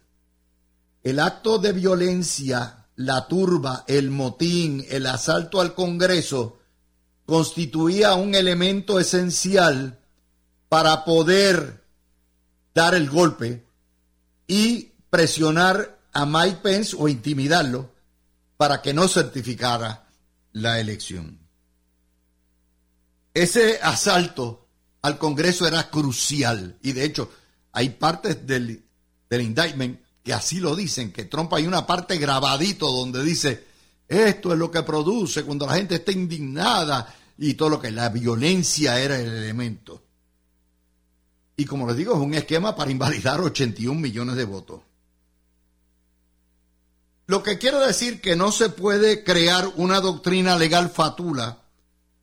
El 1.02 1.18
acto 1.18 1.58
de 1.58 1.72
violencia, 1.72 2.86
la 2.96 3.28
turba, 3.28 3.84
el 3.86 4.10
motín, 4.10 4.82
el 4.88 5.04
asalto 5.04 5.60
al 5.60 5.74
Congreso, 5.74 6.58
constituía 7.26 8.14
un 8.14 8.34
elemento 8.34 8.98
esencial 8.98 10.00
para 10.70 11.04
poder 11.04 11.81
dar 12.74 12.94
el 12.94 13.08
golpe 13.08 13.64
y 14.46 14.92
presionar 15.10 15.98
a 16.12 16.26
Mike 16.26 16.58
Pence 16.62 16.96
o 16.98 17.08
intimidarlo 17.08 17.92
para 18.56 18.80
que 18.80 18.94
no 18.94 19.08
certificara 19.08 20.06
la 20.52 20.78
elección. 20.78 21.38
Ese 23.34 23.78
asalto 23.82 24.68
al 25.02 25.18
Congreso 25.18 25.66
era 25.66 25.90
crucial 25.90 26.78
y 26.82 26.92
de 26.92 27.04
hecho 27.04 27.30
hay 27.72 27.90
partes 27.90 28.46
del, 28.46 28.84
del 29.28 29.40
indictment 29.40 30.00
que 30.22 30.32
así 30.32 30.60
lo 30.60 30.76
dicen, 30.76 31.12
que 31.12 31.24
Trump 31.24 31.52
hay 31.54 31.66
una 31.66 31.86
parte 31.86 32.16
grabadito 32.18 32.90
donde 32.90 33.24
dice, 33.24 33.64
esto 34.06 34.52
es 34.52 34.58
lo 34.58 34.70
que 34.70 34.82
produce 34.82 35.42
cuando 35.42 35.66
la 35.66 35.74
gente 35.74 35.96
está 35.96 36.12
indignada 36.12 37.12
y 37.38 37.54
todo 37.54 37.70
lo 37.70 37.80
que 37.80 37.90
la 37.90 38.08
violencia 38.10 39.00
era 39.00 39.18
el 39.18 39.26
elemento. 39.26 40.02
Y 41.56 41.64
como 41.64 41.86
les 41.86 41.96
digo, 41.96 42.14
es 42.14 42.20
un 42.20 42.34
esquema 42.34 42.74
para 42.74 42.90
invalidar 42.90 43.40
81 43.40 44.00
millones 44.00 44.36
de 44.36 44.44
votos. 44.44 44.80
Lo 47.26 47.42
que 47.42 47.58
quiero 47.58 47.80
decir 47.80 48.20
que 48.20 48.36
no 48.36 48.52
se 48.52 48.68
puede 48.68 49.24
crear 49.24 49.70
una 49.76 50.00
doctrina 50.00 50.56
legal 50.56 50.90
fatula 50.90 51.62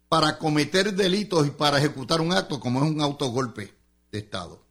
para 0.10 0.38
cometer 0.38 0.94
delitos 0.94 1.48
y 1.48 1.52
para 1.52 1.78
ejecutar 1.78 2.22
un 2.22 2.34
acto 2.34 2.60
como 2.60 2.84
es 2.84 2.92
un 2.92 3.02
autogolpe 3.02 3.74
de 4.12 4.20
Estado. 4.20 4.64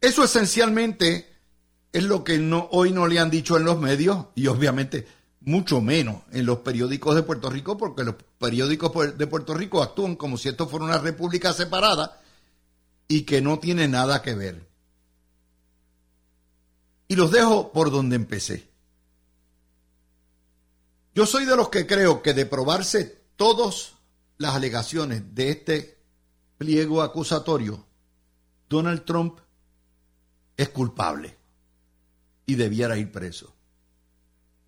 Eso 0.00 0.24
esencialmente 0.24 1.30
es 1.92 2.04
lo 2.04 2.24
que 2.24 2.38
no, 2.38 2.68
hoy 2.72 2.92
no 2.92 3.06
le 3.06 3.18
han 3.18 3.30
dicho 3.30 3.56
en 3.56 3.64
los 3.64 3.78
medios 3.78 4.26
y 4.34 4.46
obviamente 4.46 5.06
mucho 5.40 5.80
menos 5.80 6.22
en 6.32 6.46
los 6.46 6.58
periódicos 6.58 7.14
de 7.14 7.22
Puerto 7.22 7.50
Rico, 7.50 7.76
porque 7.76 8.04
los 8.04 8.14
periódicos 8.38 9.18
de 9.18 9.26
Puerto 9.26 9.54
Rico 9.54 9.82
actúan 9.82 10.16
como 10.16 10.38
si 10.38 10.48
esto 10.48 10.68
fuera 10.68 10.84
una 10.84 10.98
república 10.98 11.52
separada 11.52 12.21
y 13.12 13.24
que 13.24 13.42
no 13.42 13.58
tiene 13.58 13.88
nada 13.88 14.22
que 14.22 14.34
ver. 14.34 14.66
Y 17.08 17.14
los 17.14 17.30
dejo 17.30 17.70
por 17.70 17.90
donde 17.90 18.16
empecé. 18.16 18.70
Yo 21.14 21.26
soy 21.26 21.44
de 21.44 21.54
los 21.54 21.68
que 21.68 21.86
creo 21.86 22.22
que 22.22 22.32
de 22.32 22.46
probarse 22.46 23.24
todas 23.36 23.92
las 24.38 24.54
alegaciones 24.54 25.34
de 25.34 25.50
este 25.50 25.98
pliego 26.56 27.02
acusatorio, 27.02 27.84
Donald 28.70 29.04
Trump 29.04 29.40
es 30.56 30.70
culpable 30.70 31.36
y 32.46 32.54
debiera 32.54 32.96
ir 32.96 33.12
preso. 33.12 33.54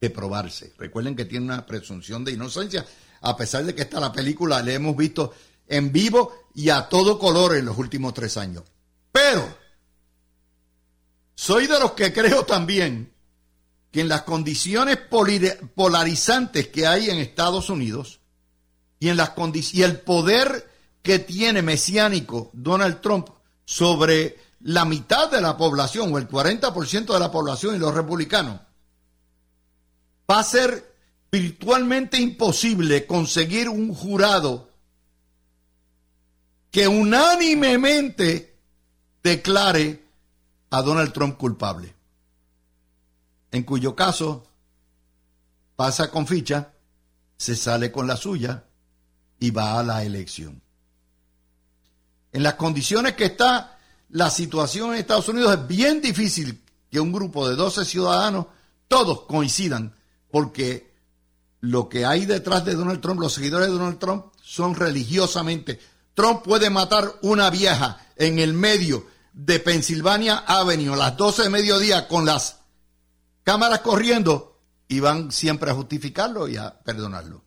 De 0.02 0.10
probarse. 0.10 0.74
Recuerden 0.76 1.16
que 1.16 1.24
tiene 1.24 1.46
una 1.46 1.64
presunción 1.64 2.26
de 2.26 2.32
inocencia, 2.32 2.84
a 3.22 3.34
pesar 3.38 3.64
de 3.64 3.74
que 3.74 3.80
esta 3.80 4.00
la 4.00 4.12
película 4.12 4.62
la 4.62 4.70
hemos 4.74 4.94
visto 4.94 5.32
en 5.68 5.92
vivo 5.92 6.32
y 6.54 6.70
a 6.70 6.88
todo 6.88 7.18
color 7.18 7.56
en 7.56 7.64
los 7.64 7.78
últimos 7.78 8.14
tres 8.14 8.36
años. 8.36 8.64
Pero 9.10 9.46
soy 11.34 11.66
de 11.66 11.78
los 11.78 11.92
que 11.92 12.12
creo 12.12 12.44
también 12.44 13.12
que 13.90 14.00
en 14.00 14.08
las 14.08 14.22
condiciones 14.22 14.98
polarizantes 15.74 16.68
que 16.68 16.86
hay 16.86 17.10
en 17.10 17.18
Estados 17.18 17.70
Unidos, 17.70 18.20
y, 18.98 19.08
en 19.08 19.16
las 19.16 19.32
y 19.72 19.82
el 19.82 20.00
poder 20.00 20.70
que 21.02 21.18
tiene 21.18 21.62
mesiánico 21.62 22.50
Donald 22.54 23.00
Trump 23.00 23.28
sobre 23.64 24.38
la 24.60 24.84
mitad 24.84 25.30
de 25.30 25.40
la 25.40 25.56
población 25.56 26.12
o 26.12 26.18
el 26.18 26.28
40% 26.28 27.12
de 27.12 27.20
la 27.20 27.30
población 27.30 27.76
y 27.76 27.78
los 27.78 27.94
republicanos, 27.94 28.60
va 30.28 30.40
a 30.40 30.44
ser 30.44 30.94
virtualmente 31.30 32.18
imposible 32.18 33.06
conseguir 33.06 33.68
un 33.68 33.94
jurado 33.94 34.70
que 36.74 36.88
unánimemente 36.88 38.58
declare 39.22 40.02
a 40.70 40.82
Donald 40.82 41.12
Trump 41.12 41.36
culpable. 41.36 41.94
En 43.52 43.62
cuyo 43.62 43.94
caso 43.94 44.44
pasa 45.76 46.10
con 46.10 46.26
ficha, 46.26 46.72
se 47.36 47.54
sale 47.54 47.92
con 47.92 48.08
la 48.08 48.16
suya 48.16 48.64
y 49.38 49.52
va 49.52 49.78
a 49.78 49.84
la 49.84 50.02
elección. 50.02 50.60
En 52.32 52.42
las 52.42 52.54
condiciones 52.54 53.12
que 53.12 53.26
está 53.26 53.78
la 54.08 54.28
situación 54.28 54.94
en 54.94 54.98
Estados 54.98 55.28
Unidos 55.28 55.56
es 55.56 55.68
bien 55.68 56.00
difícil 56.00 56.60
que 56.90 56.98
un 56.98 57.12
grupo 57.12 57.48
de 57.48 57.54
12 57.54 57.84
ciudadanos, 57.84 58.46
todos 58.88 59.26
coincidan, 59.26 59.94
porque 60.28 60.92
lo 61.60 61.88
que 61.88 62.04
hay 62.04 62.26
detrás 62.26 62.64
de 62.64 62.74
Donald 62.74 63.00
Trump, 63.00 63.20
los 63.20 63.32
seguidores 63.32 63.68
de 63.68 63.74
Donald 63.74 64.00
Trump, 64.00 64.26
son 64.42 64.74
religiosamente. 64.74 65.93
Trump 66.14 66.42
puede 66.42 66.70
matar 66.70 67.12
una 67.22 67.50
vieja 67.50 68.00
en 68.16 68.38
el 68.38 68.52
medio 68.52 69.06
de 69.32 69.58
Pennsylvania 69.58 70.44
Avenue 70.46 70.94
a 70.94 70.96
las 70.96 71.16
12 71.16 71.44
de 71.44 71.50
mediodía 71.50 72.06
con 72.06 72.24
las 72.24 72.60
cámaras 73.42 73.80
corriendo 73.80 74.60
y 74.88 75.00
van 75.00 75.32
siempre 75.32 75.70
a 75.70 75.74
justificarlo 75.74 76.48
y 76.48 76.56
a 76.56 76.78
perdonarlo. 76.80 77.42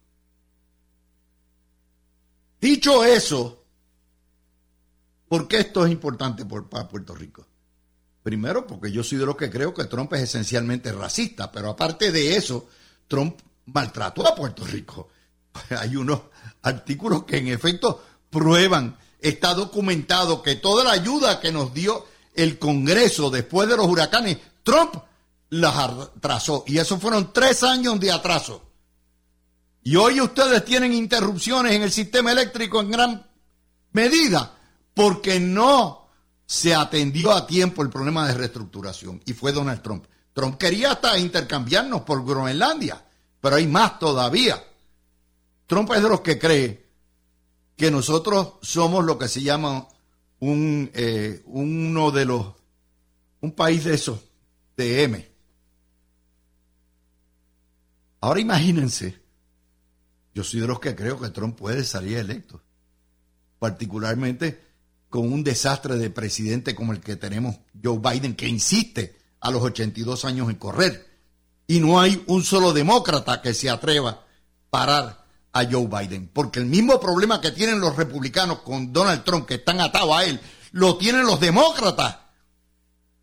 Dicho 2.60 3.06
eso, 3.06 3.66
¿por 5.28 5.48
qué 5.48 5.60
esto 5.60 5.86
es 5.86 5.92
importante 5.92 6.46
para 6.46 6.88
Puerto 6.90 7.16
Rico? 7.16 7.48
Primero, 8.24 8.68
porque 8.68 8.92
yo 8.92 9.04
soy 9.04 9.20
de 9.20 9.26
los 9.26 9.38
que 9.38 9.50
creo 9.50 9.74
que 9.74 9.86
Trump 9.86 10.12
es 10.14 10.24
esencialmente 10.24 10.92
racista, 10.92 11.50
pero 11.50 11.70
aparte 11.70 12.12
de 12.12 12.36
eso, 12.36 12.68
Trump 13.08 13.40
maltrató 13.68 14.28
a 14.28 14.36
Puerto 14.36 14.66
Rico. 14.66 15.10
Hay 15.70 15.96
unos 15.96 16.24
artículos 16.64 17.24
que 17.24 17.38
en 17.38 17.48
efecto 17.48 18.04
prueban, 18.30 18.98
está 19.20 19.54
documentado 19.54 20.42
que 20.42 20.56
toda 20.56 20.84
la 20.84 20.92
ayuda 20.92 21.40
que 21.40 21.52
nos 21.52 21.74
dio 21.74 22.06
el 22.34 22.60
Congreso 22.60 23.30
después 23.30 23.68
de 23.68 23.78
los 23.78 23.88
huracanes, 23.88 24.38
Trump 24.64 24.96
las 25.50 25.76
atrasó. 25.76 26.64
Y 26.68 26.78
eso 26.78 27.00
fueron 27.00 27.34
tres 27.34 27.64
años 27.64 28.00
de 28.00 28.12
atraso. 28.12 28.64
Y 29.84 29.96
hoy 29.96 30.20
ustedes 30.20 30.66
tienen 30.66 30.94
interrupciones 30.94 31.74
en 31.74 31.82
el 31.82 31.92
sistema 31.92 32.32
eléctrico 32.32 32.82
en 32.82 32.92
gran 32.92 33.28
medida 33.94 34.54
porque 34.94 35.40
no 35.40 36.10
se 36.46 36.76
atendió 36.76 37.32
a 37.32 37.48
tiempo 37.48 37.82
el 37.84 37.90
problema 37.90 38.28
de 38.28 38.34
reestructuración. 38.34 39.22
Y 39.26 39.34
fue 39.34 39.52
Donald 39.52 39.82
Trump. 39.82 40.06
Trump 40.34 40.58
quería 40.58 40.92
hasta 40.92 41.18
intercambiarnos 41.18 42.02
por 42.02 42.24
Groenlandia, 42.26 43.04
pero 43.42 43.56
hay 43.56 43.68
más 43.68 43.98
todavía. 43.98 44.64
Trump 45.66 45.92
es 45.94 46.04
de 46.04 46.10
los 46.10 46.22
que 46.22 46.38
cree 46.38 46.87
que 47.78 47.92
nosotros 47.92 48.54
somos 48.62 49.06
lo 49.06 49.18
que 49.18 49.28
se 49.28 49.44
llama 49.44 49.88
un, 50.40 50.90
eh, 50.94 51.44
uno 51.46 52.12
de 52.12 52.26
los, 52.26 52.54
un 53.40 53.52
país 53.52 53.86
de 53.86 53.94
esos, 53.94 54.20
de 54.76 55.04
M. 55.04 55.32
Ahora 58.20 58.40
imagínense, 58.40 59.20
yo 60.34 60.44
soy 60.44 60.60
de 60.60 60.68
los 60.68 60.80
que 60.80 60.96
creo 60.96 61.20
que 61.20 61.30
Trump 61.30 61.56
puede 61.56 61.84
salir 61.84 62.18
electo, 62.18 62.62
particularmente 63.60 64.60
con 65.10 65.32
un 65.32 65.44
desastre 65.44 65.98
de 65.98 66.10
presidente 66.10 66.76
como 66.76 66.94
el 66.94 67.00
que 67.00 67.16
tenemos 67.16 67.58
Joe 67.82 68.00
Biden, 68.00 68.36
que 68.36 68.48
insiste 68.48 69.18
a 69.40 69.52
los 69.52 69.62
82 69.62 70.26
años 70.26 70.50
en 70.50 70.56
correr. 70.56 71.08
Y 71.68 71.80
no 71.80 72.00
hay 72.00 72.24
un 72.28 72.44
solo 72.44 72.74
demócrata 72.74 73.42
que 73.42 73.54
se 73.54 73.70
atreva 73.70 74.10
a 74.10 74.26
parar 74.72 75.27
a 75.60 75.70
Joe 75.70 75.88
Biden, 75.88 76.30
porque 76.34 76.60
el 76.60 76.66
mismo 76.66 77.00
problema 77.00 77.42
que 77.42 77.52
tienen 77.52 77.80
los 77.80 77.96
republicanos 77.96 78.60
con 78.60 78.94
Donald 78.94 79.24
Trump, 79.24 79.48
que 79.48 79.56
están 79.56 79.82
atados 79.82 80.16
a 80.16 80.24
él, 80.24 80.40
lo 80.72 80.98
tienen 80.98 81.26
los 81.26 81.40
demócratas 81.40 82.18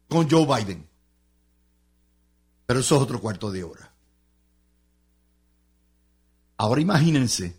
con 0.09 0.29
Joe 0.29 0.47
Biden. 0.47 0.89
Pero 2.67 2.81
eso 2.81 2.97
es 2.97 3.03
otro 3.03 3.21
cuarto 3.21 3.51
de 3.51 3.63
hora. 3.63 3.93
Ahora 6.57 6.81
imagínense 6.81 7.57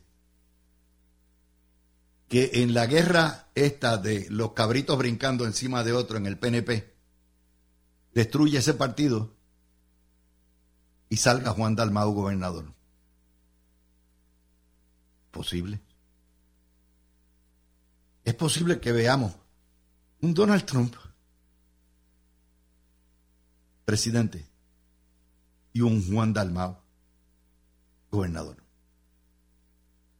que 2.28 2.52
en 2.56 2.74
la 2.74 2.86
guerra 2.86 3.50
esta 3.56 3.98
de 3.98 4.28
los 4.30 4.52
cabritos 4.52 4.98
brincando 4.98 5.46
encima 5.46 5.84
de 5.84 5.94
otro 5.94 6.18
en 6.18 6.26
el 6.26 6.38
PNP, 6.38 6.94
destruye 8.14 8.58
ese 8.58 8.74
partido 8.74 9.34
y 11.08 11.18
salga 11.18 11.52
Juan 11.52 11.76
Dalmau 11.76 12.12
gobernador. 12.14 12.75
¿Posible? 15.36 15.82
Es 18.24 18.34
posible 18.36 18.80
que 18.80 18.94
veamos 18.94 19.36
un 20.22 20.34
Donald 20.34 20.64
Trump 20.64 20.96
presidente 23.84 24.48
y 25.74 25.82
un 25.82 26.10
Juan 26.10 26.32
Dalmau 26.32 26.78
gobernador. 28.10 28.64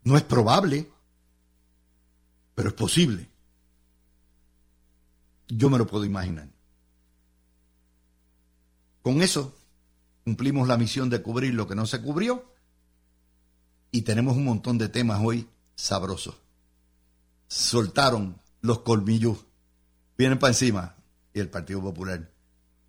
No 0.04 0.18
es 0.18 0.24
probable, 0.24 0.92
pero 2.54 2.68
es 2.68 2.76
posible. 2.76 3.30
Yo 5.48 5.70
me 5.70 5.78
lo 5.78 5.88
puedo 5.88 6.04
imaginar. 6.04 6.50
Con 9.02 9.22
eso 9.22 9.58
cumplimos 10.26 10.68
la 10.68 10.76
misión 10.76 11.10
de 11.10 11.22
cubrir 11.22 11.54
lo 11.54 11.70
que 11.70 11.76
no 11.76 11.86
se 11.86 12.02
cubrió 12.02 12.55
y 13.96 14.02
tenemos 14.02 14.36
un 14.36 14.44
montón 14.44 14.78
de 14.78 14.90
temas 14.90 15.22
hoy 15.24 15.48
sabrosos. 15.74 16.36
Soltaron 17.48 18.38
los 18.60 18.80
colmillos, 18.80 19.38
vienen 20.18 20.38
para 20.38 20.52
encima 20.52 20.96
y 21.34 21.40
el 21.40 21.48
Partido 21.48 21.82
Popular, 21.82 22.30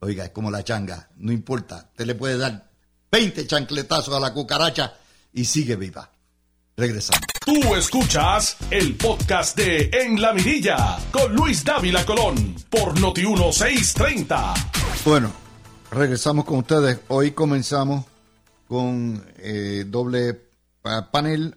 oiga, 0.00 0.24
es 0.24 0.30
como 0.30 0.50
la 0.50 0.64
changa, 0.64 1.08
no 1.18 1.30
importa, 1.30 1.88
te 1.94 2.04
le 2.04 2.16
puede 2.16 2.36
dar 2.36 2.68
20 3.12 3.46
chancletazos 3.46 4.12
a 4.16 4.18
la 4.18 4.34
cucaracha 4.34 4.94
y 5.32 5.44
sigue 5.44 5.76
viva. 5.76 6.10
Regresamos. 6.76 7.22
Tú 7.44 7.76
escuchas 7.76 8.56
el 8.72 8.96
podcast 8.96 9.56
de 9.56 9.88
En 9.92 10.20
la 10.20 10.32
Mirilla 10.32 10.98
con 11.12 11.36
Luis 11.36 11.64
Dávila 11.64 12.04
Colón 12.04 12.56
por 12.68 12.98
Noti1630. 12.98 14.54
Bueno, 15.04 15.32
regresamos 15.92 16.44
con 16.44 16.58
ustedes. 16.58 16.98
Hoy 17.06 17.30
comenzamos 17.30 18.04
con 18.66 19.24
eh, 19.38 19.84
doble 19.86 20.45
panel. 21.10 21.56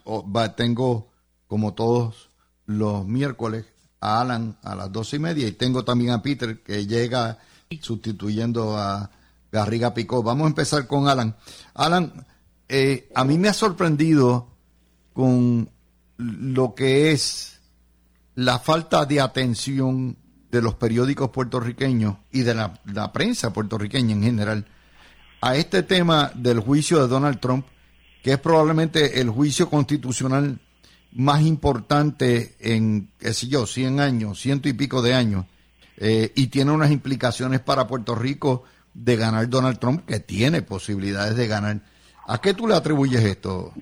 Tengo, 0.55 1.11
como 1.47 1.73
todos 1.73 2.29
los 2.65 3.05
miércoles, 3.05 3.65
a 4.01 4.21
Alan 4.21 4.57
a 4.63 4.75
las 4.75 4.91
dos 4.91 5.13
y 5.13 5.19
media 5.19 5.47
y 5.47 5.51
tengo 5.51 5.83
también 5.83 6.11
a 6.11 6.21
Peter 6.21 6.63
que 6.63 6.87
llega 6.87 7.37
sustituyendo 7.81 8.77
a 8.77 9.11
Garriga 9.51 9.93
Picó. 9.93 10.23
Vamos 10.23 10.45
a 10.45 10.49
empezar 10.49 10.87
con 10.87 11.07
Alan. 11.07 11.35
Alan, 11.73 12.25
eh, 12.67 13.09
a 13.15 13.23
mí 13.25 13.37
me 13.37 13.49
ha 13.49 13.53
sorprendido 13.53 14.47
con 15.13 15.69
lo 16.17 16.75
que 16.75 17.11
es 17.11 17.59
la 18.35 18.59
falta 18.59 19.05
de 19.05 19.21
atención 19.21 20.17
de 20.51 20.61
los 20.61 20.75
periódicos 20.75 21.29
puertorriqueños 21.29 22.17
y 22.31 22.41
de 22.41 22.55
la, 22.55 23.11
prensa 23.13 23.53
puertorriqueña 23.53 24.13
en 24.13 24.23
general 24.23 24.65
a 25.41 25.55
este 25.55 25.83
tema 25.83 26.31
del 26.35 26.59
juicio 26.59 27.01
de 27.01 27.07
Donald 27.07 27.39
Trump, 27.39 27.65
que 28.23 28.33
es 28.33 28.39
probablemente 28.39 29.21
el 29.21 29.29
juicio 29.29 29.69
constitucional 29.69 30.59
más 31.13 31.41
importante 31.41 32.55
en, 32.59 33.09
qué 33.19 33.33
sé 33.33 33.47
yo, 33.47 33.65
100 33.65 33.99
años, 33.99 34.39
ciento 34.39 34.69
y 34.69 34.73
pico 34.73 35.01
de 35.01 35.13
años, 35.13 35.45
eh, 35.97 36.31
y 36.35 36.47
tiene 36.47 36.71
unas 36.71 36.91
implicaciones 36.91 37.59
para 37.59 37.87
Puerto 37.87 38.15
Rico 38.15 38.63
de 38.93 39.15
ganar 39.15 39.49
Donald 39.49 39.79
Trump, 39.79 40.05
que 40.05 40.19
tiene 40.19 40.61
posibilidades 40.61 41.35
de 41.35 41.47
ganar. 41.47 41.81
¿A 42.27 42.39
qué 42.39 42.53
tú 42.53 42.67
le 42.67 42.75
atribuyes 42.75 43.23
esto, 43.23 43.73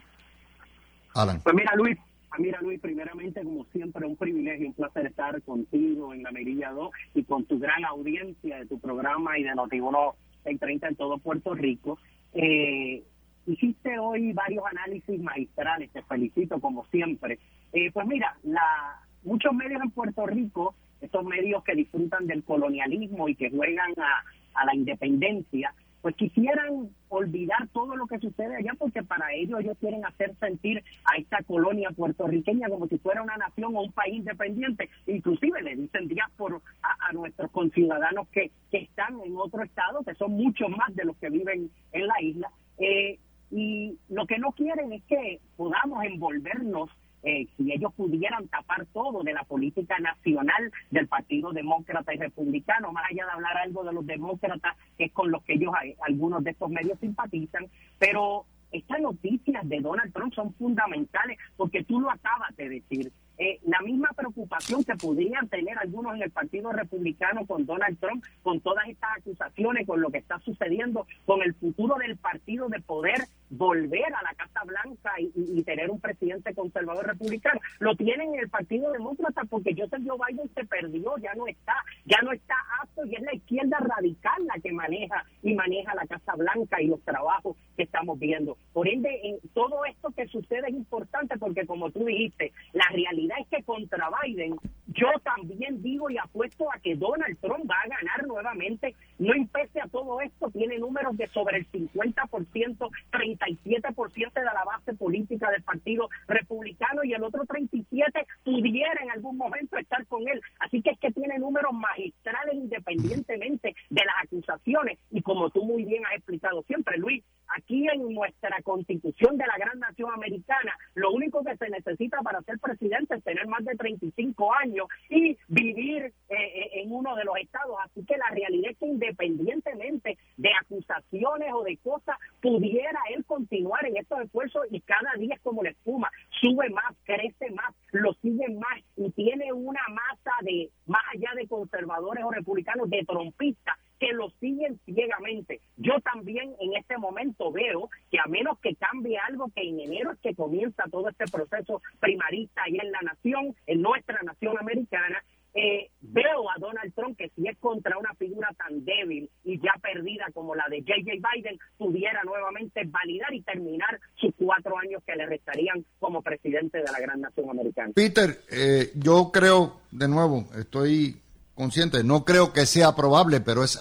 pues 1.44 1.56
mira, 1.56 1.74
Luis, 1.76 1.98
mira, 2.38 2.62
Luis, 2.62 2.80
primeramente, 2.80 3.44
como 3.44 3.66
siempre, 3.74 4.06
un 4.06 4.16
privilegio, 4.16 4.68
un 4.68 4.74
placer 4.74 5.08
estar 5.08 5.42
contigo 5.42 6.14
en 6.14 6.22
la 6.22 6.32
Merilla 6.32 6.72
2 6.72 6.92
y 7.16 7.24
con 7.24 7.46
tu 7.46 7.58
gran 7.58 7.84
audiencia 7.86 8.60
de 8.60 8.68
tu 8.68 8.80
programa 8.80 9.40
y 9.40 9.44
de 9.44 9.52
Noti1 9.52 10.14
en 10.46 10.60
30 10.60 10.90
en 10.90 10.96
todo 10.96 11.18
Puerto 11.18 11.56
Rico. 11.56 11.98
Eh, 12.34 13.04
hiciste 13.48 13.98
hoy 14.00 14.34
varios 14.34 14.64
análisis 14.66 15.20
magistrales, 15.22 15.92
te 15.92 16.04
felicito 16.04 16.60
como 16.60 16.86
siempre. 16.86 17.40
Eh, 17.74 17.92
pues 17.92 18.06
mira, 18.06 18.38
la, 18.44 19.02
muchos 19.24 19.54
medios 19.54 19.82
en 19.82 19.92
Puerto 19.92 20.26
Rico, 20.26 20.76
estos 21.02 21.24
medios 21.24 21.64
que 21.64 21.76
disfrutan 21.76 22.28
del 22.28 22.44
colonialismo 22.44 23.30
y 23.30 23.36
que 23.36 23.50
juegan 23.50 23.94
a 23.98 24.66
la 24.66 24.76
independencia, 24.76 25.74
pues 26.02 26.16
quisieran 26.16 26.90
olvidar 27.10 27.68
todo 27.74 27.96
lo 27.96 28.08
que 28.08 28.20
sucede 28.20 28.56
allá 28.56 28.74
porque 28.78 29.04
para 29.04 29.34
ellos 29.34 29.60
ellos 29.60 29.78
quieren 29.80 30.06
hacer 30.06 30.36
sentir 30.40 30.84
a 31.04 31.18
esta 31.18 31.42
colonia 31.44 31.90
puertorriqueña 31.92 32.70
como 32.70 32.88
si 32.88 32.98
fuera 32.98 33.22
una 33.22 33.38
nación 33.38 33.76
o 33.76 33.82
un 33.82 33.92
país 33.92 34.16
independiente. 34.16 34.90
Inclusive 35.06 35.62
le 35.62 35.76
dicen 35.76 36.08
días 36.08 36.30
por 36.38 36.62
a, 36.82 37.12
nuestros 37.14 37.52
conciudadanos 37.52 38.28
que, 38.30 38.52
que 38.72 38.78
están 38.78 39.20
en 39.26 39.36
otro 39.38 39.64
estado, 39.64 40.04
que 40.04 40.16
son 40.16 40.32
muchos 40.32 40.70
más 40.70 40.96
de 40.96 41.06
los 41.06 41.18
que 41.18 41.30
viven 41.30 41.70
en 41.92 42.08
la 42.08 42.22
isla. 42.22 42.52
Eh, 42.78 43.20
y 43.52 43.98
lo 44.10 44.26
que 44.26 44.38
no 44.38 44.52
quieren 44.52 44.94
es 44.94 45.04
que 45.04 45.40
podamos 45.56 46.04
envolvernos 46.04 46.90
eh, 47.24 47.48
si 47.58 47.72
ellos 47.72 47.94
pudieran 47.96 48.48
tapar 48.48 48.86
todo 48.94 49.24
de 49.24 49.34
la 49.34 49.44
política 49.44 49.98
nacional 50.00 50.72
del 50.92 51.08
Partido 51.08 51.52
Demócrata 51.52 52.14
y 52.14 52.18
Republicano, 52.18 52.92
más 52.92 53.06
allá 53.10 53.26
de 53.26 53.32
hablar 53.32 53.58
algo 53.58 53.84
de 53.84 53.94
los 53.94 54.06
demócratas, 54.06 54.78
que 54.98 55.06
es 55.06 55.12
con 55.12 55.32
los 55.32 55.44
que 55.44 55.54
ellos, 55.54 55.74
eh, 55.84 55.96
algunos 56.08 56.44
de 56.44 56.52
estos 56.52 56.70
medios 56.70 57.00
simpatizan, 57.00 57.68
pero 57.98 58.46
estas 58.72 59.00
noticias 59.02 59.68
de 59.68 59.80
Donald 59.82 60.14
Trump 60.14 60.34
son 60.34 60.54
fundamentales 60.54 61.38
porque 61.56 61.84
tú 61.84 62.00
lo 62.00 62.12
acabas 62.12 62.56
de 62.56 62.70
decir. 62.70 63.12
Eh, 63.38 63.60
la 63.66 63.82
misma 63.82 64.10
preocupación 64.16 64.84
que 64.84 64.96
podrían 64.96 65.48
tener 65.48 65.78
algunos 65.78 66.16
en 66.16 66.24
el 66.24 66.32
Partido 66.32 66.72
Republicano 66.72 67.46
con 67.46 67.66
Donald 67.66 68.00
Trump, 68.00 68.24
con 68.44 68.60
todas 68.62 68.88
estas 68.88 69.18
acusaciones, 69.18 69.86
con 69.86 70.02
lo 70.02 70.10
que 70.10 70.18
está 70.18 70.40
sucediendo, 70.40 71.08
con 71.26 71.42
el 71.42 71.54
futuro 71.54 71.96
del 71.96 72.18
partido 72.18 72.68
de 72.70 72.82
poder 72.82 73.22
volver 73.50 74.14
a 74.14 74.22
la 74.24 74.34
Casa 74.36 74.64
Blanca 74.66 75.12
y, 75.20 75.64
tener 75.64 75.90
un 75.90 76.00
presidente 76.00 76.54
conservador 76.54 77.06
republicano. 77.06 77.60
Lo 77.80 77.96
tienen 77.96 78.34
en 78.34 78.40
el 78.40 78.50
Partido 78.50 78.92
Demócrata 78.92 79.42
porque 79.50 79.76
Joseph 79.78 80.02
Joe 80.06 80.18
Biden 80.28 80.50
se 80.54 80.66
perdió, 80.66 81.18
ya 81.18 81.34
no 81.36 81.46
está, 81.48 81.74
ya 82.06 82.22
no 82.22 82.32
está 82.32 82.56
apto 82.82 83.06
y 83.06 83.16
es 83.16 83.22
la 83.22 83.36
izquierda 83.36 83.78
radical 83.80 84.46
la 84.46 84.60
que 84.62 84.72
maneja 84.72 85.26
y 85.44 85.54
maneja 85.56 85.94
la 85.96 86.08
Casa 86.08 86.36
Blanca 86.36 86.82
y 86.82 86.88
los 86.88 87.02
trabajos 87.02 87.58
que 87.76 87.84
estamos 87.84 88.18
viendo. 88.18 88.58
Por 88.72 88.88
ende, 88.88 89.10
en 89.24 89.40
todo 89.54 89.84
esto 89.86 90.12
que 90.12 90.28
sucede 90.28 90.70
es 90.70 90.74
importante 90.74 91.38
porque 91.38 91.66
como 91.66 91.92
tú 91.92 92.06
dijiste, 92.06 92.54
la 92.74 92.88
realidad 92.94 93.38
es 93.42 93.48
que 93.50 93.64
contra 93.64 94.10
Biden 94.24 94.56
yo 94.88 95.08
también 95.24 95.82
digo 95.82 96.10
y 96.10 96.18
apuesto 96.18 96.72
a 96.72 96.80
que 96.80 96.96
Donald 96.96 97.38
Trump 97.40 97.70
va 97.70 97.76
a 97.84 97.88
ganar 97.88 98.26
nuevamente. 98.26 98.96
No 99.20 99.36
impese 99.36 99.80
a 99.80 99.88
todo 99.88 100.22
esto, 100.22 100.50
tiene 100.50 100.80
números 100.80 101.16
de 101.18 101.28
sobre 101.28 101.58
el 101.58 101.72
50%, 101.72 102.90
37% 103.12 104.34
de 104.34 104.44
la 104.44 104.64
base 104.66 104.94
política 104.94 105.52
del 105.52 105.62
Partido 105.62 106.10
Republicano 106.28 107.04
y 107.04 107.14
el 107.14 107.24
otro 107.24 107.46
37 107.46 108.26
pudiera 108.44 109.02
en 109.04 109.12
algún 109.12 109.38
momento 109.38 109.78
estar 109.78 110.06
con 110.08 110.28
él. 110.28 110.42
Así 110.60 110.82
que 110.82 110.92
es 110.92 111.00
que 111.00 111.12
tiene 111.12 111.38
números 111.38 111.74
magistrales 111.74 112.56
independientemente 112.56 113.76
de 113.90 114.02
las 114.06 114.16
acusaciones. 114.24 114.98
Y 115.12 115.22
como 115.22 115.50
tú 115.50 115.64
muy 115.64 115.84
bien 115.86 116.06
has 116.06 116.14
explicado 116.14 116.64
siempre, 116.64 116.98
Luis, 116.98 117.24
aquí 117.56 117.88
en 117.88 118.14
nuestra 118.14 118.62
constitución 118.62 119.38
de 119.38 119.46
la 119.46 119.58
gran 119.58 119.80
nación 119.80 120.12
americana, 120.14 120.76
lo 120.96 121.12
único 121.12 121.44
que 121.44 121.56
se 121.58 121.70
necesita 121.70 122.20
para 122.22 122.42
ser 122.42 122.60
presidente 122.60 123.16
es 123.16 123.24
tener 123.24 123.48
más 123.48 123.64
de 123.64 123.76
35 123.76 124.54
años 124.56 124.88
y 125.10 125.38
vivir 125.48 126.04
eh, 126.04 126.14
eh, 126.30 126.70
en 126.82 126.92
uno 126.92 127.16
de 127.16 127.24
los 127.24 127.38
estados. 127.38 127.78
Así 127.84 128.06
que 128.06 128.18
la 128.18 128.30
realidad 128.30 128.72
es 128.72 128.78
que 128.78 128.86
independientemente 128.86 130.18
de 130.38 130.50
acusaciones 130.62 131.54
o 131.54 131.64
de 131.64 131.78
cosas, 131.78 132.18
pudiera 132.42 133.00
él 133.14 133.26
continuar 133.26 133.86
en 133.86 133.98
estos 133.98 134.22
esfuerzos 134.22 134.66
y 134.72 134.82
cada 134.82 135.14
día 135.18 135.36
es 135.36 135.42
como 135.42 135.64
la 135.64 135.70
espuma, 135.70 136.12
sube 136.42 136.70
más, 136.70 136.96
crece 137.04 137.50
más, 137.52 137.74
lo 137.92 138.14
siguen 138.16 138.60
más 138.60 138.80
y 138.96 139.10
tiene 139.12 139.54
una 139.54 139.82
masa 139.90 140.32
de, 140.42 140.70
más 140.86 141.04
allá 141.14 141.32
de 141.36 141.48
conservadores 141.48 142.24
o 142.24 142.32
republicanos, 142.32 142.90
de 142.90 143.04
trompistas 143.06 143.78
que 144.00 144.14
lo 144.14 144.30
siguen 144.40 144.80
ciegamente. 144.86 145.60
Yo 145.76 146.00
también 146.02 146.56
en 146.60 146.76
este 146.76 146.98
momento 146.98 147.52
veo 147.52 147.90
que 148.12 148.20
a 148.20 148.28
menos 148.28 148.60
que 148.60 148.76
cambie 148.76 149.18
algo, 149.18 149.52
que 149.56 149.68
en 149.68 149.80
enero 149.80 150.12
es 150.12 150.20
que 150.20 150.36
comienza 150.36 150.84
todo 150.92 151.10
este 151.10 151.26
proceso 151.26 151.82
primarista 152.00 152.64
ahí 152.64 152.78
en 152.78 152.92
la 152.92 153.02
nación, 153.02 153.56
en 153.66 153.82
nuestra 153.82 154.22
nación 154.24 154.58
americana, 154.60 155.24
eh, 155.54 155.90
veo 156.02 156.52
a 156.52 156.60
Donald 156.60 156.94
Trump 156.94 157.18
que 157.18 157.30
si 157.30 157.48
es 157.48 157.58
contra 157.58 157.98
una 157.98 158.14
figura 158.14 158.50
tan 158.58 158.86
débil 158.86 159.28
y 159.44 159.60
ya 159.60 159.74
perdida 159.82 160.28
como 160.32 160.54
la 160.54 160.68
de 160.70 160.82
J.J. 160.82 161.07
Biden, 161.20 161.58
pudiera 161.78 162.22
nuevamente 162.24 162.84
validar 162.86 163.34
y 163.34 163.42
terminar 163.42 164.00
sus 164.16 164.34
cuatro 164.38 164.78
años 164.78 165.02
que 165.06 165.16
le 165.16 165.26
restarían 165.26 165.86
como 166.00 166.22
presidente 166.22 166.80
de 166.80 166.92
la 166.92 167.00
gran 167.00 167.22
nación 167.22 167.50
americana. 167.50 167.92
Peter, 167.94 168.42
eh, 168.50 168.92
yo 168.96 169.32
creo, 169.32 169.82
de 169.92 170.08
nuevo, 170.08 170.48
estoy 170.58 171.22
consciente, 171.56 172.04
no 172.04 172.24
creo 172.24 172.54
que 172.54 172.66
sea 172.66 172.96
probable, 172.96 173.42
pero 173.42 173.64
es 173.64 173.80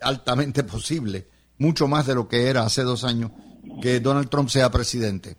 altamente 0.00 0.62
posible, 0.64 1.26
mucho 1.58 1.88
más 1.88 2.06
de 2.06 2.14
lo 2.14 2.28
que 2.28 2.48
era 2.48 2.62
hace 2.62 2.82
dos 2.82 3.04
años, 3.04 3.32
que 3.82 4.00
Donald 4.00 4.28
Trump 4.28 4.48
sea 4.48 4.70
presidente. 4.70 5.36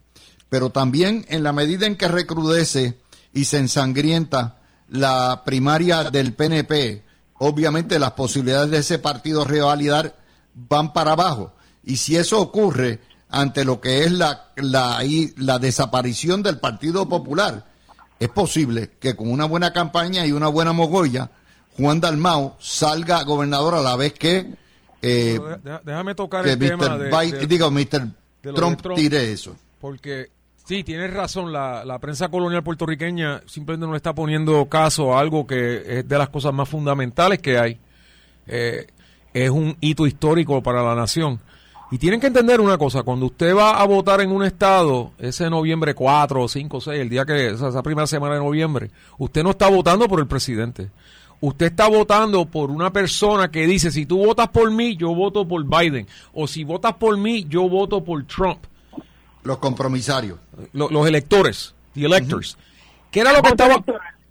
Pero 0.49 0.69
también 0.69 1.25
en 1.29 1.43
la 1.43 1.53
medida 1.53 1.85
en 1.85 1.95
que 1.95 2.07
recrudece 2.07 2.97
y 3.33 3.45
se 3.45 3.57
ensangrienta 3.57 4.59
la 4.89 5.43
primaria 5.45 6.05
del 6.05 6.33
PNP, 6.33 7.03
obviamente 7.39 7.99
las 7.99 8.11
posibilidades 8.11 8.71
de 8.71 8.77
ese 8.79 8.99
partido 8.99 9.43
revalidar 9.43 10.15
van 10.69 10.93
para 10.93 11.11
abajo. 11.11 11.53
Y 11.83 11.97
si 11.97 12.17
eso 12.17 12.41
ocurre 12.41 12.99
ante 13.29 13.63
lo 13.63 13.79
que 13.79 14.03
es 14.03 14.11
la, 14.11 14.51
la, 14.55 15.01
la 15.37 15.59
desaparición 15.59 16.41
del 16.43 16.59
Partido 16.59 17.07
Popular, 17.07 17.65
es 18.19 18.29
posible 18.29 18.91
que 18.99 19.15
con 19.15 19.29
una 19.29 19.45
buena 19.45 19.71
campaña 19.71 20.25
y 20.25 20.31
una 20.31 20.47
buena 20.47 20.73
mogolla, 20.73 21.29
Juan 21.77 22.01
Dalmau 22.01 22.55
salga 22.59 23.23
gobernador 23.23 23.75
a 23.75 23.81
la 23.81 23.95
vez 23.95 24.13
que... 24.13 24.53
Eh, 25.01 25.39
déjame 25.83 26.15
tocar 26.15 26.47
el 26.47 26.57
tema 26.57 26.97
de, 26.97 27.11
Mr. 27.11 28.07
Trump, 28.55 28.81
tire 28.95 29.31
eso. 29.31 29.55
Porque 29.79 30.31
sí, 30.65 30.83
tienes 30.83 31.13
razón, 31.13 31.53
la, 31.53 31.85
la, 31.85 31.99
prensa 31.99 32.29
colonial 32.29 32.63
puertorriqueña 32.63 33.43
simplemente 33.45 33.85
no 33.85 33.95
está 33.95 34.15
poniendo 34.15 34.65
caso 34.65 35.15
a 35.15 35.19
algo 35.19 35.45
que 35.45 35.99
es 35.99 36.07
de 36.07 36.17
las 36.17 36.29
cosas 36.29 36.51
más 36.51 36.67
fundamentales 36.67 37.39
que 37.39 37.59
hay. 37.59 37.79
Eh, 38.47 38.87
es 39.45 39.49
un 39.49 39.77
hito 39.81 40.07
histórico 40.07 40.61
para 40.61 40.83
la 40.83 40.95
nación. 40.95 41.39
Y 41.89 41.97
tienen 41.97 42.19
que 42.19 42.27
entender 42.27 42.59
una 42.59 42.77
cosa, 42.77 43.03
cuando 43.03 43.27
usted 43.27 43.55
va 43.55 43.79
a 43.79 43.85
votar 43.85 44.19
en 44.19 44.31
un 44.31 44.43
estado, 44.43 45.11
ese 45.19 45.49
noviembre 45.49 45.93
4, 45.93 46.47
5, 46.47 46.81
6, 46.81 46.99
el 46.99 47.09
día 47.09 47.25
que, 47.25 47.47
esa 47.51 47.81
primera 47.81 48.07
semana 48.07 48.33
de 48.33 48.41
noviembre, 48.41 48.91
usted 49.17 49.41
no 49.41 49.51
está 49.51 49.69
votando 49.69 50.07
por 50.07 50.19
el 50.19 50.27
presidente 50.27 50.89
usted 51.41 51.67
está 51.67 51.87
votando 51.87 52.45
por 52.45 52.71
una 52.71 52.91
persona 52.91 53.49
que 53.49 53.67
dice, 53.67 53.91
si 53.91 54.05
tú 54.05 54.17
votas 54.17 54.49
por 54.49 54.71
mí, 54.71 54.95
yo 54.95 55.13
voto 55.13 55.47
por 55.47 55.63
Biden. 55.63 56.07
O 56.33 56.47
si 56.47 56.63
votas 56.63 56.95
por 56.95 57.17
mí, 57.17 57.45
yo 57.47 57.69
voto 57.69 58.03
por 58.03 58.25
Trump. 58.25 58.59
Los 59.43 59.57
compromisarios. 59.59 60.39
los 60.73 61.07
electores, 61.07 61.73
the 61.93 62.05
electors. 62.05 62.57
¿Qué, 63.11 63.21
era 63.21 63.31
lo 63.31 63.41
que 63.41 63.49
estaba, 63.49 63.83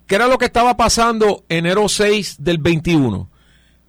¿Qué 0.06 0.14
era 0.14 0.26
lo 0.26 0.36
que 0.38 0.44
estaba 0.44 0.76
pasando 0.76 1.44
enero 1.48 1.88
6 1.88 2.36
del 2.38 2.58
21? 2.58 3.28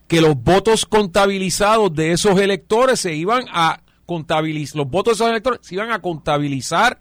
Que 0.08 0.22
los 0.22 0.41
votos 0.41 0.86
contabilizados 0.86 1.93
de 1.93 2.13
esos 2.13 2.39
electores 2.39 3.00
se 3.00 3.13
iban 3.13 3.46
a 3.50 3.82
contabilizar, 4.06 4.78
los 4.78 4.89
votos 4.89 5.12
de 5.17 5.24
esos 5.24 5.30
electores 5.30 5.60
se 5.63 5.76
iban 5.76 5.91
a 5.91 6.02
contabilizar 6.02 7.00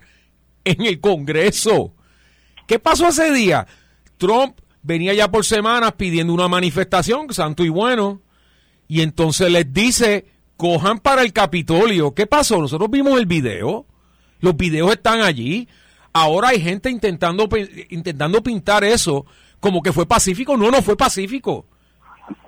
en 0.64 0.84
el 0.84 1.00
Congreso. 1.00 1.94
¿Qué 2.66 2.78
pasó 2.78 3.08
ese 3.08 3.32
día? 3.32 3.66
Trump 4.18 4.58
venía 4.82 5.14
ya 5.14 5.30
por 5.30 5.44
semanas 5.44 5.92
pidiendo 5.92 6.32
una 6.32 6.48
manifestación, 6.48 7.32
santo 7.32 7.64
y 7.64 7.68
bueno, 7.68 8.22
y 8.88 9.02
entonces 9.02 9.50
les 9.50 9.72
dice, 9.72 10.26
cojan 10.56 10.98
para 10.98 11.22
el 11.22 11.32
Capitolio. 11.32 12.14
¿Qué 12.14 12.26
pasó? 12.26 12.60
Nosotros 12.60 12.90
vimos 12.90 13.18
el 13.18 13.26
video, 13.26 13.86
los 14.40 14.56
videos 14.56 14.92
están 14.92 15.20
allí, 15.20 15.68
ahora 16.12 16.48
hay 16.48 16.60
gente 16.60 16.90
intentando, 16.90 17.48
intentando 17.90 18.42
pintar 18.42 18.84
eso 18.84 19.26
como 19.60 19.82
que 19.82 19.92
fue 19.92 20.06
pacífico, 20.06 20.56
no, 20.56 20.70
no 20.70 20.82
fue 20.82 20.96
pacífico. 20.96 21.66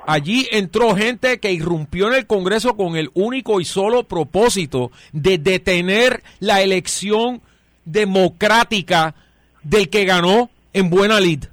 Allí 0.07 0.49
entró 0.53 0.97
gente 0.97 1.39
que 1.39 1.53
irrumpió 1.53 2.09
en 2.09 2.15
el 2.15 2.27
Congreso 2.27 2.77
con 2.77 2.97
el 2.97 3.11
único 3.13 3.61
y 3.61 3.65
solo 3.65 4.05
propósito 4.05 4.91
de 5.13 5.37
detener 5.37 6.23
la 6.41 6.63
elección 6.63 7.43
democrática 7.85 9.15
del 9.63 9.91
que 9.91 10.05
ganó 10.05 10.51
en 10.73 10.89
buena 10.89 11.21
lid. 11.21 11.45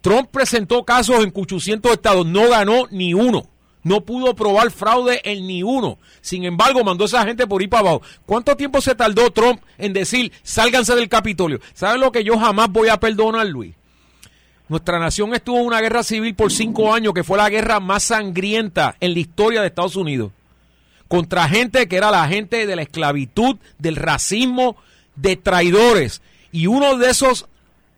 Trump 0.00 0.30
presentó 0.30 0.84
casos 0.84 1.22
en 1.22 1.32
800 1.34 1.92
estados, 1.92 2.26
no 2.26 2.48
ganó 2.48 2.86
ni 2.90 3.14
uno. 3.14 3.48
No 3.82 4.00
pudo 4.00 4.34
probar 4.34 4.72
fraude 4.72 5.20
en 5.22 5.46
ni 5.46 5.62
uno. 5.62 5.98
Sin 6.20 6.42
embargo, 6.42 6.82
mandó 6.82 7.04
a 7.04 7.06
esa 7.06 7.24
gente 7.24 7.46
por 7.46 7.62
ir 7.62 7.68
para 7.68 7.82
abajo. 7.82 8.02
¿Cuánto 8.24 8.56
tiempo 8.56 8.80
se 8.80 8.96
tardó 8.96 9.30
Trump 9.30 9.62
en 9.78 9.92
decir, 9.92 10.32
sálganse 10.42 10.96
del 10.96 11.08
Capitolio? 11.08 11.60
¿Sabes 11.72 12.00
lo 12.00 12.10
que 12.10 12.24
yo 12.24 12.36
jamás 12.36 12.68
voy 12.68 12.88
a 12.88 12.98
perdonar, 12.98 13.46
Luis? 13.46 13.76
Nuestra 14.68 14.98
nación 14.98 15.32
estuvo 15.34 15.58
en 15.58 15.66
una 15.66 15.80
guerra 15.80 16.02
civil 16.02 16.34
por 16.34 16.50
cinco 16.50 16.92
años, 16.92 17.14
que 17.14 17.22
fue 17.22 17.38
la 17.38 17.48
guerra 17.48 17.78
más 17.78 18.04
sangrienta 18.04 18.96
en 18.98 19.14
la 19.14 19.20
historia 19.20 19.60
de 19.60 19.68
Estados 19.68 19.94
Unidos. 19.94 20.32
Contra 21.06 21.48
gente 21.48 21.86
que 21.86 21.96
era 21.96 22.10
la 22.10 22.26
gente 22.26 22.66
de 22.66 22.74
la 22.74 22.82
esclavitud, 22.82 23.56
del 23.78 23.94
racismo, 23.94 24.76
de 25.14 25.36
traidores. 25.36 26.20
Y 26.50 26.66
uno 26.66 26.96
de 26.96 27.10
esos 27.10 27.46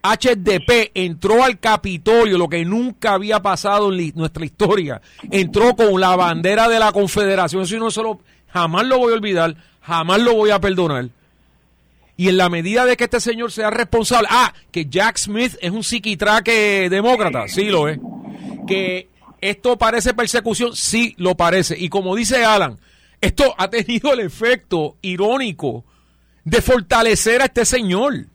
HDP 0.03 0.91
entró 0.95 1.43
al 1.43 1.59
Capitolio, 1.59 2.37
lo 2.37 2.49
que 2.49 2.65
nunca 2.67 3.15
había 3.15 3.41
pasado 3.41 3.93
en 3.93 4.13
nuestra 4.15 4.45
historia. 4.45 5.01
Entró 5.31 5.75
con 5.75 5.99
la 6.01 6.17
bandera 6.17 6.69
de 6.69 6.79
la 6.79 6.93
Confederación. 6.93 7.63
Eso 7.63 7.79
no 7.79 7.91
solo, 7.91 8.21
jamás 8.53 8.87
lo 8.87 8.99
voy 8.99 9.13
a 9.13 9.17
olvidar, 9.17 9.57
jamás 9.81 10.21
lo 10.21 10.35
voy 10.35 10.51
a 10.51 10.61
perdonar. 10.61 11.09
Y 12.19 12.29
en 12.29 12.37
la 12.37 12.49
medida 12.49 12.85
de 12.85 12.97
que 12.97 13.05
este 13.05 13.21
señor 13.21 13.53
sea 13.53 13.71
responsable, 13.71 14.27
ah, 14.29 14.53
que 14.73 14.87
Jack 14.87 15.19
Smith 15.19 15.57
es 15.61 15.71
un 15.71 15.85
psiquitraque 15.85 16.89
demócrata, 16.91 17.47
sí 17.47 17.67
lo 17.67 17.87
es. 17.87 18.01
Que 18.67 19.09
esto 19.41 19.79
parece 19.79 20.15
persecución, 20.15 20.75
sí 20.75 21.15
lo 21.17 21.37
parece. 21.37 21.79
Y 21.79 21.89
como 21.89 22.17
dice 22.17 22.45
Alan, 22.45 22.77
esto 23.21 23.55
ha 23.57 23.71
tenido 23.71 24.13
el 24.13 24.19
efecto 24.19 24.97
irónico 25.01 25.85
de 26.43 26.61
fortalecer 26.61 27.41
a 27.41 27.45
este 27.45 27.65
señor. 27.65 28.27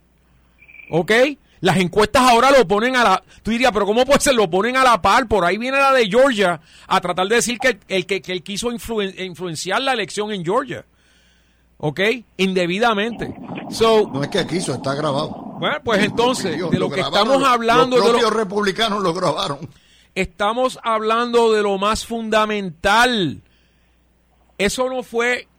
¿Ok? 0.90 1.12
Las 1.60 1.76
encuestas 1.76 2.22
ahora 2.22 2.52
lo 2.52 2.66
ponen 2.66 2.96
a 2.96 3.04
la... 3.04 3.24
Tú 3.42 3.52
dirías, 3.52 3.74
pero 3.74 3.86
¿cómo 3.86 4.06
puede 4.06 4.22
ser? 4.22 4.36
Lo 4.36 4.50
ponen 4.50 4.78
a 4.78 4.84
la 4.86 5.02
par. 5.02 5.28
Por 5.28 5.44
ahí 5.44 5.58
viene 5.58 5.78
la 5.78 5.92
de 5.92 6.08
Georgia 6.08 6.62
a 6.88 7.02
tratar 7.02 7.28
de 7.28 7.36
decir 7.36 7.60
que 7.60 7.80
el 7.90 8.06
que, 8.06 8.22
él 8.28 8.44
quiso 8.44 8.72
influenciar 8.72 9.82
la 9.82 9.92
elección 9.92 10.32
en 10.32 10.46
Georgia. 10.46 10.86
¿Ok? 11.86 12.00
Indebidamente. 12.38 13.36
So, 13.70 14.10
no 14.14 14.24
es 14.24 14.30
que 14.30 14.48
quiso, 14.48 14.74
está 14.74 14.96
grabado. 14.96 15.32
Bueno, 15.60 15.80
pues 15.84 16.02
entonces, 16.02 16.58
de 16.58 16.80
lo, 16.80 16.90
que 16.90 17.02
estamos 17.02 17.44
hablando... 17.44 17.98
Los 17.98 18.10
propios 18.10 18.32
republicanos 18.32 19.04
lo 19.04 19.14
grabaron. 19.14 19.70
Estamos 20.16 20.80
hablando 20.82 21.52
de 21.52 21.62
lo 21.62 21.78
más 21.78 22.06
fundamental. 22.06 23.42
Eso 24.58 24.90
no 24.90 25.04
fue... 25.04 25.50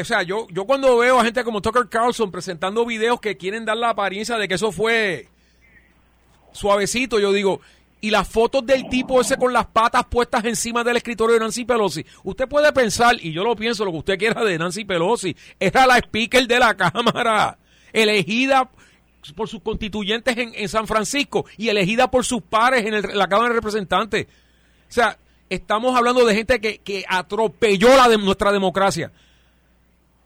O 0.00 0.04
sea, 0.04 0.22
yo, 0.22 0.46
yo 0.50 0.66
cuando 0.66 0.98
veo 0.98 1.18
a 1.18 1.24
gente 1.24 1.42
como 1.42 1.60
Tucker 1.60 1.88
Carlson 1.88 2.30
presentando 2.30 2.86
videos 2.86 3.20
que 3.20 3.36
quieren 3.36 3.64
dar 3.64 3.76
la 3.76 3.90
apariencia 3.90 4.38
de 4.38 4.46
que 4.46 4.54
eso 4.54 4.70
fue 4.70 5.28
suavecito, 6.52 7.18
yo 7.18 7.32
digo, 7.32 7.60
y 8.00 8.10
las 8.10 8.28
fotos 8.28 8.64
del 8.64 8.88
tipo 8.88 9.20
ese 9.20 9.36
con 9.36 9.52
las 9.52 9.66
patas 9.66 10.04
puestas 10.06 10.44
encima 10.44 10.84
del 10.84 10.96
escritorio 10.96 11.34
de 11.34 11.40
Nancy 11.40 11.64
Pelosi. 11.64 12.04
Usted 12.24 12.48
puede 12.48 12.72
pensar, 12.72 13.16
y 13.20 13.32
yo 13.32 13.42
lo 13.42 13.56
pienso 13.56 13.84
lo 13.84 13.92
que 13.92 13.98
usted 13.98 14.18
quiera 14.18 14.44
de 14.44 14.58
Nancy 14.58 14.84
Pelosi, 14.84 15.36
era 15.58 15.86
la 15.86 15.98
speaker 15.98 16.46
de 16.46 16.58
la 16.58 16.76
Cámara, 16.76 17.58
elegida 17.92 18.70
por 19.34 19.48
sus 19.48 19.60
constituyentes 19.60 20.36
en, 20.36 20.68
San 20.68 20.86
Francisco 20.86 21.46
y 21.56 21.68
elegida 21.68 22.10
por 22.10 22.24
sus 22.24 22.42
pares 22.42 22.84
en, 22.84 23.16
la 23.16 23.28
Cámara 23.28 23.48
de 23.48 23.54
Representantes. 23.56 24.26
O 24.88 24.92
sea, 24.92 25.18
estamos 25.50 25.96
hablando 25.96 26.24
de 26.24 26.34
gente 26.34 26.60
que, 26.60 26.78
que 26.78 27.04
atropelló 27.08 27.96
la 27.96 28.08
nuestra 28.16 28.52
democracia. 28.52 29.10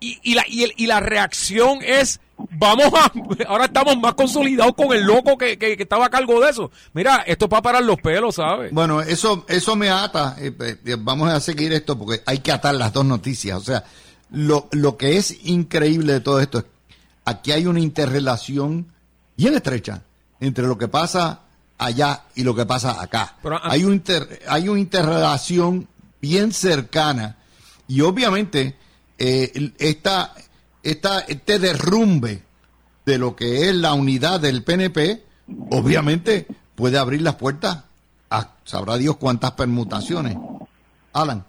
Y, 0.00 0.18
y, 0.22 0.34
la, 0.34 0.44
y 0.48 0.86
la 0.86 1.00
reacción 1.00 1.80
es 1.82 2.20
vamos 2.50 2.90
a, 2.94 3.12
ahora 3.48 3.66
estamos 3.66 3.98
más 3.98 4.14
consolidados 4.14 4.74
con 4.74 4.92
el 4.92 5.04
loco 5.04 5.36
que, 5.36 5.58
que, 5.58 5.76
estaba 5.78 6.06
a 6.06 6.10
cargo 6.10 6.40
de 6.40 6.50
eso. 6.50 6.70
Mira, 6.92 7.24
esto 7.26 7.46
es 7.46 7.50
para 7.50 7.62
parar 7.62 7.84
los 7.84 8.00
pelos, 8.00 8.36
¿sabes? 8.36 8.72
Bueno, 8.72 9.00
eso, 9.00 9.44
eso 9.48 9.76
me 9.76 9.90
ata, 9.90 10.36
eh, 10.38 10.52
eh, 10.58 10.96
vamos 10.98 11.30
a 11.30 11.40
seguir 11.40 11.72
esto 11.72 11.98
porque 11.98 12.22
hay 12.26 12.38
que 12.38 12.52
atar 12.52 12.74
las 12.74 12.92
dos 12.92 13.04
noticias. 13.04 13.58
O 13.58 13.64
sea, 13.64 13.84
lo, 14.30 14.68
lo 14.72 14.96
que 14.96 15.16
es 15.16 15.44
increíble 15.44 16.14
de 16.14 16.20
todo 16.20 16.40
esto 16.40 16.58
es 16.58 16.64
aquí 17.24 17.52
hay 17.52 17.66
una 17.66 17.80
interrelación 17.80 18.86
bien 19.36 19.54
estrecha 19.54 20.02
entre 20.40 20.66
lo 20.66 20.76
que 20.78 20.88
pasa 20.88 21.40
allá 21.78 22.24
y 22.34 22.44
lo 22.44 22.54
que 22.54 22.66
pasa 22.66 23.00
acá. 23.00 23.36
hay, 23.62 23.84
un 23.84 24.02
hay 24.48 24.68
una 24.68 24.80
interrelación 24.80 25.88
bien 26.20 26.52
cercana 26.52 27.36
y 27.88 28.02
obviamente 28.02 28.76
eh, 29.18 29.72
esta 29.78 30.34
este 30.82 31.58
derrumbe 31.58 32.42
de 33.06 33.18
lo 33.18 33.36
que 33.36 33.68
es 33.68 33.74
la 33.74 33.94
unidad 33.94 34.40
del 34.40 34.62
PNP, 34.62 35.22
obviamente 35.70 36.46
puede 36.74 36.98
abrir 36.98 37.22
las 37.22 37.36
puertas 37.36 37.84
a 38.30 38.54
sabrá 38.64 38.96
Dios 38.96 39.16
cuántas 39.16 39.52
permutaciones. 39.52 40.36
Alan. 41.12 41.44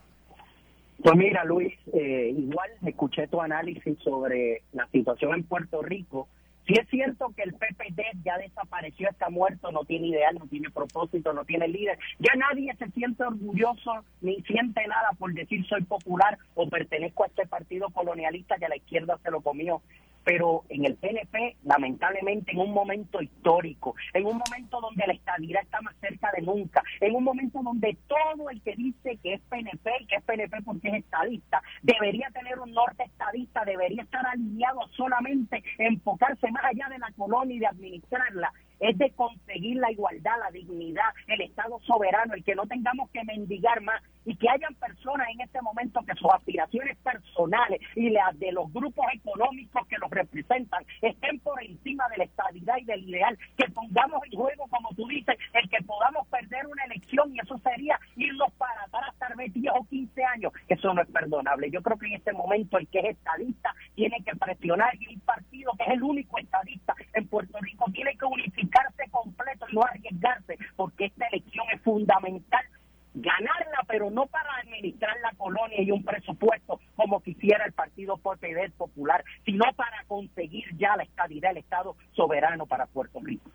Pues 1.04 1.16
mira, 1.16 1.44
Luis, 1.46 1.74
eh, 1.94 2.34
igual 2.38 2.70
escuché 2.86 3.28
tu 3.28 3.42
análisis 3.42 3.98
sobre 4.04 4.64
la 4.74 4.88
situación 4.88 5.34
en 5.34 5.44
Puerto 5.44 5.82
Rico 5.82 6.28
si 6.68 6.74
es 6.74 6.88
cierto 6.90 7.34
que 7.36 7.44
el 7.44 7.54
PPD 7.54 8.24
ya 8.24 8.38
desapareció, 8.38 9.10
está 9.10 9.30
muerto, 9.30 9.72
no 9.72 9.84
tiene 9.84 10.08
ideal, 10.08 10.36
no 10.40 10.48
tiene 10.48 10.70
propósito, 10.70 11.34
no 11.34 11.44
tiene 11.44 11.68
líder. 11.68 11.98
Ya 12.20 12.34
nadie 12.36 12.74
se 12.78 12.90
siente 12.92 13.24
orgulloso 13.24 14.06
ni 14.22 14.42
siente 14.44 14.86
nada 14.88 15.10
por 15.18 15.34
decir 15.34 15.66
soy 15.68 15.84
popular 15.84 16.38
o 16.56 16.70
pertenezco 16.70 17.24
a 17.24 17.28
este 17.28 17.48
partido 17.48 17.90
colonialista 17.90 18.58
que 18.58 18.70
la 18.70 18.78
izquierda 18.78 19.20
se 19.24 19.32
lo 19.32 19.42
comió 19.42 19.82
pero 20.24 20.64
en 20.70 20.86
el 20.86 20.96
PNP, 20.96 21.58
lamentablemente, 21.64 22.52
en 22.52 22.60
un 22.60 22.72
momento 22.72 23.22
histórico, 23.22 23.96
en 24.14 24.26
un 24.26 24.38
momento 24.38 24.80
donde 24.82 25.08
la 25.08 25.14
estabilidad 25.14 25.64
está 25.64 25.82
más 25.82 25.96
cerca 26.00 26.32
de 26.36 26.42
nunca, 26.42 26.84
en 27.00 27.16
un 27.16 27.24
momento 27.24 27.62
donde 27.64 27.98
todo 28.08 28.50
el 28.50 28.62
que 28.62 28.76
dice 28.76 29.18
que 29.24 29.34
es 29.34 29.42
PNP 29.50 29.92
que 30.08 30.16
es 30.16 30.24
PNP 30.24 30.62
porque 30.64 30.90
es 30.90 30.96
estadista, 30.96 31.62
debería 31.82 32.30
tener 32.32 32.60
un 32.60 32.72
norte 32.72 33.04
estadista, 33.04 33.64
debería 33.66 34.04
estar 34.04 34.26
alineado 34.26 34.82
solamente 34.96 35.64
enfocarse 35.78 36.52
más 36.52 36.64
allá 36.66 36.88
de 36.90 37.00
la 37.00 37.12
colonia 37.16 37.56
y 37.56 37.60
de 37.60 37.68
administrarla 37.68 38.52
es 38.82 38.98
de 38.98 39.12
conseguir 39.12 39.78
la 39.78 39.92
igualdad, 39.92 40.40
la 40.40 40.52
dignidad, 40.52 41.06
el 41.28 41.42
Estado 41.42 41.80
soberano, 41.82 42.34
el 42.34 42.44
que 42.44 42.56
no 42.56 42.66
tengamos 42.66 43.10
que 43.12 43.24
mendigar 43.24 43.80
más 43.82 44.02
y 44.26 44.36
que 44.36 44.50
hayan 44.50 44.76
personas 44.76 45.28
en 45.34 45.42
este 45.42 45.62
momento 45.62 46.02
que 46.06 46.16
sus 46.16 46.32
aspiraciones 46.32 46.98
personales 46.98 47.80
y 47.96 48.10
las 48.10 48.38
de 48.38 48.52
los 48.52 48.72
grupos 48.74 49.06
económicos 49.14 49.88
que 49.88 49.98
los 49.98 50.10
representan 50.10 50.84
estén 51.02 51.40
por 51.40 51.62
encima 51.64 52.08
de 52.10 52.18
la 52.18 52.24
estabilidad 52.26 52.78
y 52.78 52.86
del 52.86 53.10
ideal, 53.10 53.38
que 53.58 53.70
pongamos 53.72 54.22
en 54.26 54.38
juego, 54.38 54.68
como 54.68 54.90
tú 54.96 55.08
dices, 55.08 55.38
el 55.54 55.70
que 55.70 55.84
podamos 55.84 56.28
perder 56.28 56.68
una 56.68 56.84
elección 56.86 57.34
y 57.34 57.40
eso 57.40 57.58
sería 57.60 58.00
irnos 58.16 58.52
para 58.54 58.84
atrás 58.84 59.04
hasta 59.10 59.22
10 59.50 59.72
o 59.74 59.86
15 59.86 60.24
años. 60.24 60.54
Eso 60.68 60.94
no 60.94 61.02
es 61.02 61.10
perdonable. 61.10 61.72
Yo 61.72 61.82
creo 61.82 61.98
que 61.98 62.08
en 62.08 62.14
este 62.14 62.34
momento 62.34 62.78
el 62.78 62.88
que 62.88 63.00
es 63.00 63.06
estadista 63.06 63.74
tiene 63.96 64.18
que 64.24 64.36
presionar 64.36 64.94
y 65.00 65.14
un 65.14 65.20
partido 65.22 65.72
que 65.78 65.84
es 65.84 65.90
el 65.92 66.04
único 66.04 66.38
estadista 66.38 66.96
en 67.14 67.28
Puerto 67.28 67.58
Rico 67.60 67.86
tiene 67.94 68.16
que 68.16 68.26
unificarse 68.26 69.10
completo 69.10 69.61
y 69.61 69.61
no 69.72 69.84
arriesgarse 69.84 70.58
porque 70.76 71.06
esta 71.06 71.28
elección 71.28 71.66
es 71.74 71.82
fundamental 71.82 72.66
ganarla, 73.14 73.84
pero 73.88 74.10
no 74.10 74.26
para 74.28 74.56
administrar 74.64 75.16
la 75.22 75.32
colonia 75.38 75.82
y 75.82 75.92
un 75.92 76.04
presupuesto 76.04 76.80
como 76.96 77.22
quisiera 77.22 77.66
el 77.66 77.74
Partido 77.74 78.18
Popular, 78.18 79.24
sino 79.46 79.66
para 79.76 80.04
conseguir 80.08 80.66
ya 80.78 80.96
la 80.96 81.04
estabilidad 81.04 81.50
del 81.50 81.58
Estado 81.58 81.96
soberano 82.16 82.66
para 82.66 82.86
Puerto 82.86 83.20
Rico. 83.22 83.50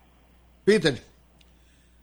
Peter. 0.63 1.01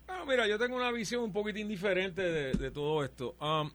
Ah, 0.09 0.25
mira, 0.27 0.47
yo 0.47 0.59
tengo 0.59 0.77
una 0.77 0.91
visión 0.91 1.23
un 1.23 1.33
poquito 1.33 1.59
indiferente 1.59 2.23
de, 2.23 2.71
todo 2.71 3.05
esto. 3.05 3.35
Um, 3.41 3.71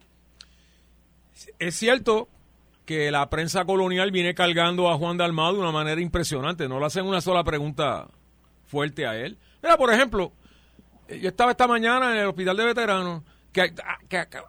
es 1.58 1.74
cierto 1.74 2.28
que 2.84 3.10
la 3.10 3.30
prensa 3.30 3.64
colonial 3.64 4.10
viene 4.10 4.34
cargando 4.34 4.90
a 4.90 4.96
Juan 4.96 5.16
Dalmado 5.16 5.54
de 5.54 5.60
una 5.60 5.72
manera 5.72 6.00
impresionante. 6.00 6.68
No 6.68 6.80
le 6.80 6.86
hacen 6.86 7.06
una 7.06 7.20
sola 7.20 7.44
pregunta 7.44 8.08
fuerte 8.66 9.06
a 9.06 9.16
él. 9.16 9.38
Mira, 9.62 9.76
por 9.76 9.92
ejemplo, 9.92 10.32
yo 11.08 11.28
estaba 11.28 11.50
esta 11.50 11.66
mañana 11.66 12.12
en 12.12 12.18
el 12.18 12.26
hospital 12.26 12.56
de 12.56 12.64
veteranos 12.64 13.22
que, 13.52 13.72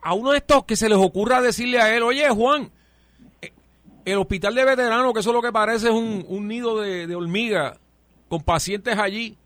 a 0.01 0.13
uno 0.13 0.31
de 0.31 0.37
estos 0.37 0.65
que 0.65 0.75
se 0.75 0.89
les 0.89 0.97
ocurra 0.97 1.41
decirle 1.41 1.79
a 1.79 1.95
él, 1.95 2.03
oye 2.03 2.29
Juan, 2.29 2.71
eh, 3.41 3.51
el 4.05 4.17
hospital 4.17 4.55
de 4.55 4.65
veteranos, 4.65 5.13
que 5.13 5.19
eso 5.19 5.29
es 5.31 5.35
lo 5.35 5.41
que 5.41 5.51
parece 5.51 5.87
es 5.87 5.93
un, 5.93 6.47
nido 6.47 6.79
de, 6.79 7.13
hormiga 7.15 7.77
con 8.27 8.43
pacientes 8.43 8.97
allí, 8.97 9.37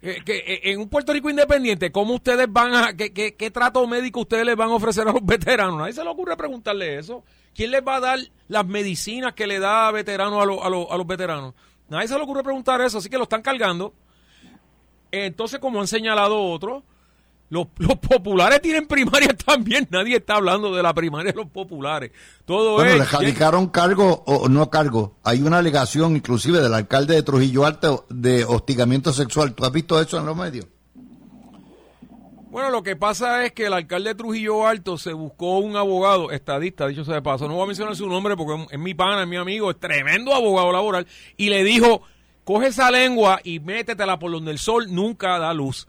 eh, 0.00 0.22
que 0.24 0.36
eh, 0.36 0.60
en 0.64 0.80
un 0.80 0.88
Puerto 0.88 1.12
Rico 1.12 1.28
independiente, 1.28 1.92
¿cómo 1.92 2.14
ustedes 2.14 2.46
van 2.50 2.74
a, 2.74 2.96
qué, 2.96 3.12
qué, 3.12 3.50
trato 3.50 3.86
médico 3.86 4.20
ustedes 4.20 4.46
les 4.46 4.56
van 4.56 4.70
a 4.70 4.74
ofrecer 4.74 5.06
a 5.06 5.12
los 5.12 5.22
veteranos? 5.24 5.78
Nadie 5.78 5.92
se 5.92 6.04
le 6.04 6.10
ocurre 6.10 6.36
preguntarle 6.36 6.98
eso. 6.98 7.24
¿Quién 7.54 7.72
les 7.72 7.82
va 7.82 7.96
a 7.96 8.00
dar 8.00 8.18
las 8.46 8.66
medicinas 8.66 9.34
que 9.34 9.46
le 9.46 9.58
da 9.58 9.88
a 9.88 9.92
veteranos 9.92 10.38
a, 10.38 10.42
a, 10.42 10.94
a 10.94 10.96
los 10.96 11.06
veteranos? 11.06 11.54
Nadie 11.88 12.06
se 12.06 12.14
le 12.14 12.22
ocurre 12.22 12.42
preguntar 12.42 12.80
eso, 12.80 12.98
así 12.98 13.08
que 13.08 13.16
lo 13.16 13.24
están 13.24 13.42
cargando. 13.42 13.92
Entonces, 15.10 15.58
como 15.58 15.80
han 15.80 15.86
señalado 15.86 16.42
otros, 16.42 16.82
los, 17.50 17.66
populares 18.08 18.60
tienen 18.60 18.86
primaria 18.86 19.34
también. 19.34 19.86
Nadie 19.90 20.16
está 20.16 20.36
hablando 20.36 20.74
de 20.74 20.82
la 20.82 20.94
primaria 20.94 21.32
de 21.32 21.38
los 21.38 21.48
populares. 21.48 22.10
Todo 22.44 22.74
bueno, 22.74 22.96
le 22.96 23.04
radicaron 23.04 23.68
cargo 23.68 24.22
o 24.26 24.48
no 24.48 24.70
cargo. 24.70 25.16
Hay 25.24 25.42
una 25.42 25.58
alegación 25.58 26.16
inclusive 26.16 26.60
del 26.60 26.74
alcalde 26.74 27.14
de 27.14 27.22
Trujillo 27.22 27.64
Alto 27.64 28.06
de 28.10 28.44
hostigamiento 28.44 29.12
sexual. 29.12 29.54
¿Tú 29.54 29.64
has 29.64 29.72
visto 29.72 30.00
eso 30.00 30.18
en 30.18 30.26
los 30.26 30.36
medios? 30.36 30.66
Bueno, 32.50 32.70
lo 32.70 32.82
que 32.82 32.96
pasa 32.96 33.44
es 33.44 33.52
que 33.52 33.66
el 33.66 33.74
alcalde 33.74 34.10
de 34.10 34.14
Trujillo 34.14 34.66
Alto 34.66 34.96
se 34.96 35.12
buscó 35.12 35.58
un 35.58 35.76
abogado 35.76 36.30
estadista, 36.30 36.88
dicho 36.88 37.04
sea 37.04 37.16
de 37.16 37.22
paso. 37.22 37.46
No 37.46 37.54
voy 37.54 37.64
a 37.64 37.66
mencionar 37.66 37.94
su 37.94 38.08
nombre 38.08 38.36
porque 38.36 38.66
es 38.70 38.78
mi 38.78 38.94
pana, 38.94 39.22
es 39.22 39.28
mi 39.28 39.36
amigo, 39.36 39.70
es 39.70 39.78
tremendo 39.78 40.34
abogado 40.34 40.72
laboral. 40.72 41.06
Y 41.36 41.50
le 41.50 41.62
dijo, 41.62 42.02
coge 42.48 42.68
esa 42.68 42.90
lengua 42.90 43.40
y 43.44 43.60
métetela 43.60 44.18
por 44.18 44.32
donde 44.32 44.50
el 44.50 44.58
sol 44.58 44.86
nunca 44.88 45.38
da 45.38 45.52
luz. 45.52 45.86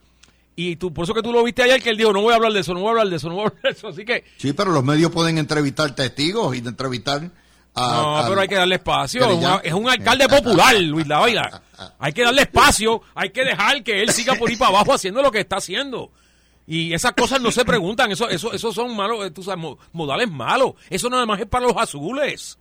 Y 0.58 0.76
tú, 0.76 0.94
por 0.94 1.06
eso 1.06 1.14
que 1.14 1.22
tú 1.22 1.32
lo 1.32 1.42
viste 1.42 1.64
ayer, 1.64 1.82
que 1.82 1.90
él 1.90 1.96
dijo, 1.96 2.12
no 2.12 2.22
voy 2.22 2.34
a 2.34 2.36
hablar 2.36 2.52
de 2.52 2.60
eso, 2.60 2.74
no 2.74 2.82
voy 2.82 2.88
a 2.88 2.92
hablar 2.92 3.08
de 3.08 3.16
eso, 3.16 3.30
no 3.30 3.36
voy 3.36 3.46
a 3.46 3.48
hablar 3.48 3.64
de 3.64 3.70
eso. 3.70 3.88
Así 3.88 4.04
que... 4.04 4.26
Sí, 4.36 4.52
pero 4.52 4.72
los 4.74 4.84
medios 4.84 5.10
pueden 5.10 5.38
entrevistar 5.38 5.96
testigos 5.96 6.54
y 6.54 6.60
entrevistar 6.60 7.32
a... 7.76 8.22
No, 8.22 8.26
pero 8.28 8.42
hay 8.42 8.50
que 8.50 8.56
darle 8.56 8.76
espacio. 8.76 9.62
es 9.64 9.72
un 9.72 9.88
alcalde 9.88 10.28
popular, 10.28 10.76
Luis 10.82 11.08
Lavaila. 11.08 11.62
Hay 11.98 12.12
que 12.12 12.26
darle 12.26 12.42
espacio, 12.42 13.04
hay 13.16 13.30
que 13.30 13.46
dejar 13.46 13.82
que 13.82 14.02
él 14.02 14.12
siga 14.12 14.36
por 14.36 14.50
ahí 14.50 14.58
para 14.58 14.72
abajo 14.72 14.94
haciendo 14.94 15.22
lo 15.22 15.32
que 15.32 15.40
está 15.40 15.60
haciendo. 15.60 16.12
Y 16.68 16.94
esas 16.94 17.14
cosas 17.14 17.40
no 17.40 17.52
se 17.52 17.64
preguntan, 17.64 18.12
eso, 18.12 18.28
eso, 18.28 18.52
eso 18.52 18.74
son 18.74 18.94
malos, 18.98 19.26
eh, 19.26 19.32
tú 19.32 19.44
sabes, 19.44 19.66
modales 19.94 20.30
malos. 20.30 20.74
Eso 20.90 21.10
nada 21.10 21.26
más 21.26 21.40
es 21.40 21.48
para 21.48 21.68
los 21.68 21.78
azules. 21.78 22.58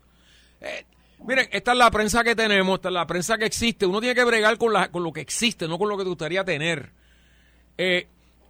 Eh, 0.60 0.86
miren, 1.28 1.48
esta 1.52 1.72
es 1.72 1.78
la 1.78 1.90
prensa 1.90 2.24
que 2.24 2.34
tenemos, 2.34 2.76
esta 2.76 2.88
es 2.88 2.94
la 2.94 3.06
prensa 3.06 3.36
que 3.36 3.44
existe. 3.44 3.84
Uno 3.84 4.00
tiene 4.00 4.14
que 4.14 4.24
bregar 4.24 4.56
con, 4.56 4.72
la, 4.72 4.90
con 4.90 5.04
lo 5.04 5.12
que 5.12 5.20
existe, 5.20 5.68
no 5.68 5.78
con 5.78 5.88
lo 5.90 5.96
que 5.98 6.04
te 6.04 6.08
gustaría 6.08 6.42
tener. 6.42 6.90
Eh, 7.76 8.08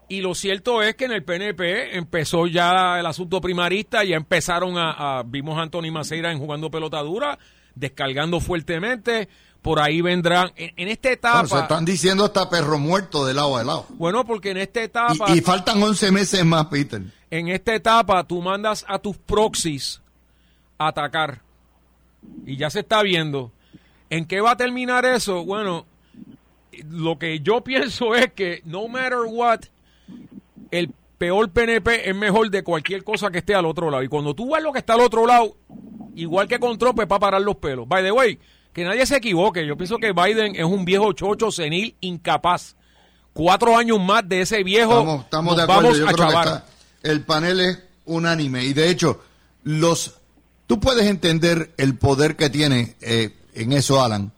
y 0.09 0.21
lo 0.21 0.35
cierto 0.35 0.81
es 0.83 0.95
que 0.95 1.07
en 1.07 1.13
el 1.13 1.25
PNP 1.25 1.97
empezó 1.97 2.47
ya 2.47 3.01
el 3.01 3.05
asunto 3.05 3.41
primarista, 3.41 4.05
ya 4.05 4.17
empezaron 4.17 4.75
a, 4.79 5.23
vimos 5.27 5.59
a 5.59 5.63
Anthony 5.63 5.91
Maceira 5.91 6.31
en 6.31 6.39
jugando 6.39 6.71
pelota 6.71 7.01
dura, 7.01 7.39
descargando 7.75 8.41
fuertemente, 8.41 9.29
por 9.61 9.81
ahí 9.81 10.01
vendrán, 10.01 10.53
en, 10.57 10.89
esta 10.89 11.11
etapa... 11.11 11.47
se 11.47 11.59
están 11.59 11.85
diciendo 11.85 12.25
hasta 12.25 12.49
perro 12.49 12.79
muerto 12.79 13.27
de 13.27 13.35
lado 13.35 13.57
a 13.57 13.65
lado. 13.65 13.87
Bueno, 13.91 14.25
porque 14.25 14.53
en 14.53 14.59
esta 14.59 14.83
etapa... 14.83 15.27
Y, 15.35 15.39
y 15.39 15.41
faltan 15.41 15.83
11 15.83 16.13
meses 16.13 16.45
más, 16.45 16.67
Peter. 16.67 17.03
En 17.29 17.49
esta 17.49 17.75
etapa 17.75 18.25
tú 18.25 18.41
mandas 18.41 18.85
a 18.89 19.01
tus 19.01 19.17
proxies 19.19 20.01
a 20.79 20.89
atacar. 20.89 21.48
Y 22.47 22.57
ya 22.57 22.71
se 22.71 22.81
está 22.81 23.03
viendo. 23.03 23.53
¿En 24.11 24.25
qué 24.27 24.41
va 24.41 24.53
a 24.53 24.57
terminar 24.57 25.05
eso? 25.05 25.45
Bueno, 25.45 25.87
lo 26.91 27.19
que 27.19 27.41
yo 27.41 27.61
pienso 27.65 28.15
es 28.15 28.33
que 28.33 28.63
no 28.65 28.89
matter 28.89 29.19
what, 29.27 29.61
el 30.71 30.93
peor 31.19 31.51
PNP 31.51 32.09
es 32.09 32.15
mejor 32.15 32.51
de 32.51 32.63
cualquier 32.63 33.05
cosa 33.05 33.31
que 33.31 33.39
esté 33.39 33.55
al 33.55 33.67
otro 33.67 33.91
lado. 33.91 34.03
Y 34.03 34.09
cuando 34.09 34.35
tú 34.35 34.55
ves 34.55 34.63
lo 34.63 34.73
que 34.73 34.79
está 34.79 34.95
al 34.95 35.01
otro 35.01 35.27
lado, 35.27 35.57
igual 36.15 36.49
que 36.49 36.59
con 36.59 36.79
Trump, 36.79 37.01
es 37.01 37.07
para 37.07 37.21
parar 37.21 37.43
los 37.43 37.57
pelos. 37.57 37.87
By 37.87 38.03
the 38.03 38.13
way, 38.13 38.39
que 38.73 38.85
nadie 38.85 39.05
se 39.07 39.17
equivoque. 39.17 39.67
Yo 39.67 39.77
pienso 39.77 39.99
que 39.99 40.13
Biden 40.13 40.55
es 40.57 40.65
un 40.65 40.85
viejo 40.85 41.13
chocho, 41.13 41.51
senil, 41.51 41.97
incapaz. 42.01 42.77
Cuatro 43.33 43.77
años 43.77 44.01
más 44.01 44.29
de 44.29 44.43
ese 44.43 44.63
viejo. 44.63 45.21
Estamos, 45.21 45.57
de 45.57 45.63
acuerdo. 45.63 45.95
Yo 45.95 46.07
creo 46.07 46.29
que 46.29 47.11
el 47.11 47.25
panel 47.25 47.61
es 47.61 47.83
unánime. 48.05 48.65
Y 48.65 48.73
de 48.73 48.91
hecho, 48.91 49.21
los 49.65 50.18
tú 50.69 50.79
puedes 50.79 51.07
entender 51.07 51.75
el 51.79 51.97
poder 51.97 52.37
que 52.37 52.51
tiene 52.51 52.95
eh, 53.01 53.35
en 53.55 53.73
eso, 53.73 54.01
Alan. 54.01 54.31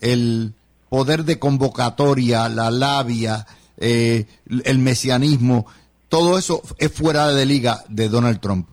El 0.00 0.54
poder 0.88 1.24
de 1.26 1.38
convocatoria, 1.38 2.48
la 2.48 2.70
labia, 2.70 3.46
eh, 3.76 4.26
el 4.64 4.78
mesianismo, 4.78 5.66
todo 6.08 6.38
eso 6.38 6.62
es 6.78 6.92
fuera 6.92 7.28
de 7.28 7.44
liga 7.44 7.84
de 7.88 8.08
Donald 8.08 8.40
Trump. 8.40 8.68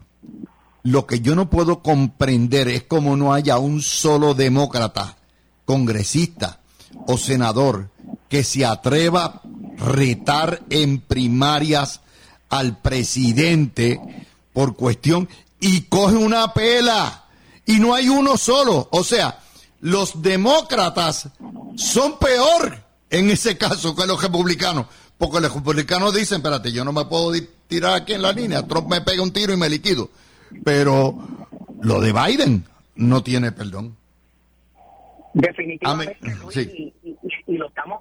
Lo 0.84 1.06
que 1.08 1.20
yo 1.20 1.36
no 1.36 1.50
puedo 1.50 1.82
comprender 1.82 2.68
es 2.68 2.84
cómo 2.84 3.18
no 3.18 3.34
haya 3.34 3.58
un 3.58 3.82
solo 3.82 4.34
demócrata, 4.34 5.18
congresista 5.66 6.60
o 7.08 7.18
senador 7.18 7.90
que 8.30 8.44
se 8.44 8.66
atreva 8.66 9.26
a 9.26 9.42
retar 9.78 10.62
en 10.70 11.00
primarias 11.00 12.02
al 12.50 12.78
presidente 12.78 14.00
por 14.54 14.76
cuestión 14.76 15.30
y 15.60 15.82
coge 15.84 16.16
una 16.16 16.54
pela 16.54 17.26
y 17.66 17.80
no 17.80 17.94
hay 17.94 18.10
uno 18.10 18.38
solo. 18.38 18.88
O 18.92 19.04
sea, 19.04 19.40
los 19.82 20.22
demócratas 20.22 21.30
son 21.76 22.18
peor 22.18 22.84
en 23.10 23.30
ese 23.30 23.58
caso 23.58 23.96
que 23.96 24.06
los 24.06 24.22
republicanos, 24.22 24.86
porque 25.18 25.40
los 25.40 25.54
republicanos 25.54 26.14
dicen, 26.14 26.38
espérate, 26.38 26.72
yo 26.72 26.84
no 26.84 26.94
me 26.94 27.06
puedo 27.06 27.32
tirar 27.68 27.94
aquí 27.94 28.14
en 28.14 28.22
la 28.22 28.32
línea, 28.32 28.66
Trump 28.66 28.90
me 28.90 29.02
pega 29.02 29.24
un 29.24 29.32
tiro 29.32 29.54
y 29.54 29.58
me 29.58 29.70
liquido. 29.70 30.10
Pero 30.64 31.16
lo 31.82 32.02
de 32.02 32.14
Biden 32.14 32.66
no 32.96 33.24
tiene 33.24 33.52
perdón. 33.52 33.96
Definitivamente, 35.34 36.18
y, 37.46 37.58
lo 37.58 37.68
estamos. 37.68 38.00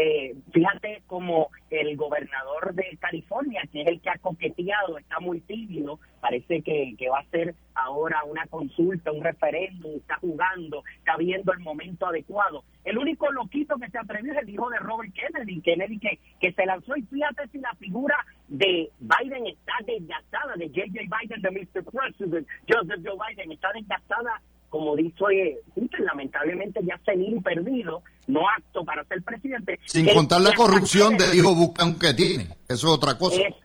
Eh, 0.00 0.32
fíjate 0.52 1.02
como 1.08 1.48
el 1.70 1.96
gobernador 1.96 2.72
de 2.72 2.96
California, 3.00 3.62
que 3.72 3.82
es 3.82 3.88
el 3.88 4.00
que 4.00 4.10
ha 4.10 4.18
coqueteado, 4.18 4.96
está 4.96 5.18
muy 5.18 5.40
tímido, 5.40 5.98
parece 6.20 6.62
que, 6.62 6.94
que 6.96 7.08
va 7.08 7.18
a 7.18 7.30
ser 7.30 7.56
ahora 7.74 8.22
una 8.22 8.46
consulta, 8.46 9.10
un 9.10 9.24
referéndum, 9.24 9.96
está 9.96 10.14
jugando, 10.20 10.84
está 10.98 11.16
viendo 11.16 11.52
el 11.52 11.58
momento 11.58 12.06
adecuado. 12.06 12.62
El 12.84 12.96
único 12.96 13.28
loquito 13.32 13.76
que 13.76 13.90
se 13.90 13.98
atrevió 13.98 14.34
es 14.34 14.38
el 14.38 14.50
hijo 14.50 14.70
de 14.70 14.78
Robert 14.78 15.12
Kennedy, 15.12 15.60
Kennedy 15.62 15.98
que, 15.98 16.20
que 16.40 16.52
se 16.52 16.64
lanzó 16.64 16.96
y 16.96 17.02
fíjate 17.02 17.48
si 17.48 17.58
la 17.58 17.74
figura 17.74 18.24
de 18.46 18.92
Biden 19.00 19.48
está 19.48 19.72
desgastada, 19.84 20.54
de 20.54 20.68
J.J. 20.68 21.00
Biden, 21.18 21.42
de 21.42 21.50
Mr. 21.50 21.84
President, 21.84 22.46
Joseph 22.68 23.00
Joe 23.04 23.18
Biden, 23.28 23.50
está 23.50 23.72
desgastada 23.72 24.40
como 24.68 24.96
dice 24.96 25.60
Putin, 25.74 26.04
lamentablemente 26.04 26.80
ya 26.84 26.98
senil 27.04 27.42
perdido, 27.42 28.02
no 28.26 28.40
apto 28.48 28.84
para 28.84 29.04
ser 29.04 29.22
presidente. 29.22 29.78
Sin 29.86 30.06
contar 30.06 30.40
la 30.40 30.54
corrupción 30.54 31.16
del 31.16 31.34
hijo 31.34 31.54
Bucan 31.54 31.98
que 31.98 32.14
tiene, 32.14 32.44
eso 32.68 32.88
es 32.88 32.92
otra 32.92 33.16
cosa. 33.16 33.40
eso 33.40 33.56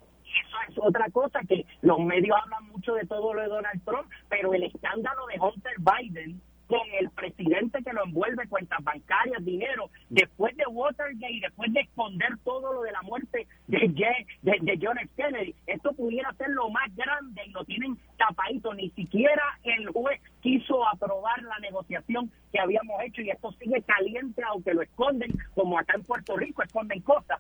es 0.70 0.78
otra 0.78 1.10
cosa, 1.12 1.39
que 1.47 1.66
los 1.82 1.99
medios 1.99 2.36
hablan 2.41 2.72
mucho 2.72 2.93
de 2.93 3.06
todo 3.06 3.34
lo 3.34 3.41
de 3.41 3.47
Donald 3.47 3.84
Trump, 3.84 4.10
pero 4.30 4.54
el 4.54 4.64
escándalo 4.64 5.26
de 5.28 5.39
Hunter 5.39 5.74
Biden 5.80 6.41
con 6.74 6.88
el 7.00 7.10
presidente 7.12 7.84
que 7.84 7.94
lo 7.94 8.04
envuelve, 8.04 8.48
cuentas 8.48 8.84
bancarias, 8.84 9.46
dinero, 9.46 9.92
después 10.10 10.58
de 10.58 10.66
Watergate, 10.66 11.40
después 11.42 11.72
de 11.72 11.82
esconder 11.82 12.30
todo 12.44 12.74
lo 12.74 12.82
de 12.82 12.92
la 12.92 13.04
muerte 13.04 13.48
de, 13.68 14.26
de, 14.42 14.58
de 14.60 14.80
John 14.82 14.98
F. 14.98 15.10
Kennedy, 15.16 15.54
esto 15.68 15.94
pudiera 15.94 16.34
ser 16.34 16.50
lo 16.50 16.72
más 16.72 16.90
grande 16.96 17.44
y 17.46 17.52
lo 17.52 17.64
tienen 17.66 17.96
tapadito, 18.18 18.74
ni 18.74 18.90
siquiera 18.92 19.44
el 19.64 19.88
juez 19.90 20.20
quiso 20.42 20.88
aprobar 20.88 21.44
la 21.44 21.60
negociación 21.60 22.32
que 22.52 22.60
habíamos 22.60 23.00
hecho 23.04 23.22
y 23.22 23.30
esto 23.30 23.52
sigue 23.60 23.84
caliente 23.84 24.42
aunque 24.48 24.74
lo 24.74 24.82
esconden, 24.82 25.32
como 25.54 25.78
acá 25.78 25.94
en 25.96 26.04
Puerto 26.04 26.36
Rico 26.38 26.64
esconden 26.64 27.02
cosas, 27.02 27.40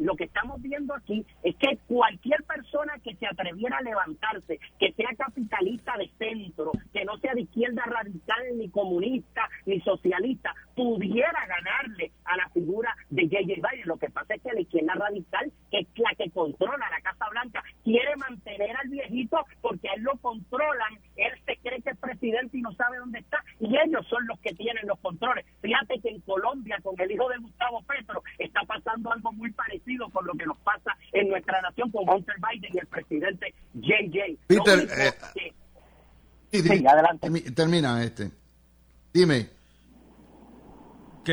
lo 0.00 0.16
que 0.16 0.24
estamos 0.24 0.60
viendo 0.60 0.94
aquí 0.94 1.24
es 1.42 1.54
que 1.56 1.78
cualquier 1.86 2.42
persona 2.44 2.94
que 3.04 3.14
se 3.16 3.26
atreviera 3.26 3.78
a 3.78 3.82
levantarse, 3.82 4.58
que 4.78 4.92
sea 4.92 5.10
capitalista 5.16 5.96
de 5.98 6.10
centro, 6.18 6.72
que 6.92 7.04
no 7.04 7.18
sea 7.18 7.34
de 7.34 7.42
izquierda 7.42 7.82
radical 7.84 8.42
ni 8.56 8.68
comunista 8.70 9.48
ni 9.66 9.80
socialista, 9.80 10.54
pudiera 10.74 11.46
ganarle 11.46 12.12
a 12.24 12.36
la 12.36 12.48
figura 12.50 12.94
de 13.10 13.24
J.J. 13.24 13.68
Biden. 13.70 13.86
Lo 13.86 13.98
que 13.98 14.10
pasa 14.10 14.34
es 14.34 14.42
que 14.42 14.52
la 14.52 14.60
izquierda 14.60 14.94
radical, 14.94 15.52
que 15.70 15.80
es 15.80 15.86
la 15.96 16.14
que 16.16 16.30
controla 16.30 16.90
la 16.90 17.00
Casa 17.02 17.28
Blanca, 17.30 17.62
quiere 17.84 18.16
mantener 18.16 18.74
al 18.76 18.88
viejito 18.88 19.44
porque 19.60 19.88
a 19.88 19.94
él 19.94 20.02
lo 20.02 20.16
controlan, 20.18 20.94
él 21.16 21.32
se 21.44 21.56
cree 21.58 21.82
que 21.82 21.90
es 21.90 21.98
presidente 21.98 22.56
y 22.56 22.62
no 22.62 22.72
sabe 22.72 22.98
dónde 22.98 23.18
está, 23.18 23.44
y 23.58 23.66
ellos 23.76 24.06
son 24.08 24.26
los 24.26 24.38
que 24.40 24.54
tienen 24.54 24.86
los 24.86 24.98
controles. 25.00 25.44
Fíjate 25.60 26.00
que 26.00 26.08
en 26.08 26.20
Colombia, 26.22 26.78
con 26.82 26.98
el 26.98 27.10
hijo 27.10 27.28
de 27.28 27.38
Gustavo 27.38 27.82
con 30.10 30.26
lo 30.26 30.34
que 30.34 30.46
nos 30.46 30.58
pasa 30.58 30.96
en 31.12 31.28
nuestra 31.28 31.60
nación 31.60 31.90
con 31.90 32.08
Hunter 32.08 32.36
Biden 32.50 32.70
y 32.74 32.78
el 32.78 32.86
presidente 32.86 33.54
J.J. 33.74 34.38
Peter, 34.46 34.88
eh, 34.98 35.52
sí, 36.52 36.86
adelante. 36.86 37.30
Termina 37.52 38.02
este. 38.02 38.30
Dime. 39.12 39.60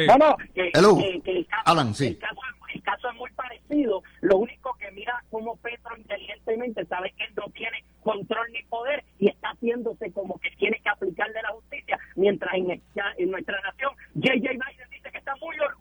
No, 0.05 0.17
no, 0.17 0.38
que, 0.53 0.67
el, 0.67 0.71
caso, 0.73 1.93
sí. 1.93 2.05
el, 2.05 2.82
caso, 2.84 3.09
es 3.09 3.15
muy 3.15 3.32
parecido. 3.32 4.03
Lo 4.21 4.38
único 4.38 4.75
que 4.80 4.91
mira 4.91 5.23
como 5.32 5.55
Petro 5.57 5.97
inteligentemente 5.97 6.86
sabe 6.86 7.13
que 7.17 7.23
él 7.23 7.34
no 7.36 7.45
tiene 7.53 7.84
control 8.03 8.47
ni 8.51 8.61
poder 8.63 9.03
y 9.17 9.30
está 9.30 9.49
haciéndose 9.49 10.11
como 10.11 10.38
que 10.39 10.51
tiene 10.51 10.80
que 10.84 10.89
aplicarle 10.89 11.41
la 11.41 11.49
justicia, 11.49 11.97
mientras 12.15 12.53
en, 12.53 12.69
en 12.71 13.32
nuestra 13.32 13.59
nación 13.61 13.91
J.J. 14.15 14.51
Biden 14.51 14.89
dice 14.91 15.11
que 15.11 15.17
está 15.17 15.36
muy 15.38 15.57
orgulloso 15.59 15.76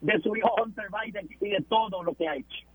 de 0.00 0.20
su 0.22 0.36
hijo 0.36 0.50
Hunter 0.62 0.86
Biden 1.04 1.28
y 1.40 1.48
de 1.48 1.64
todo 1.68 2.02
lo 2.02 2.14
que 2.14 2.28
ha 2.28 2.36
hecho. 2.36 2.66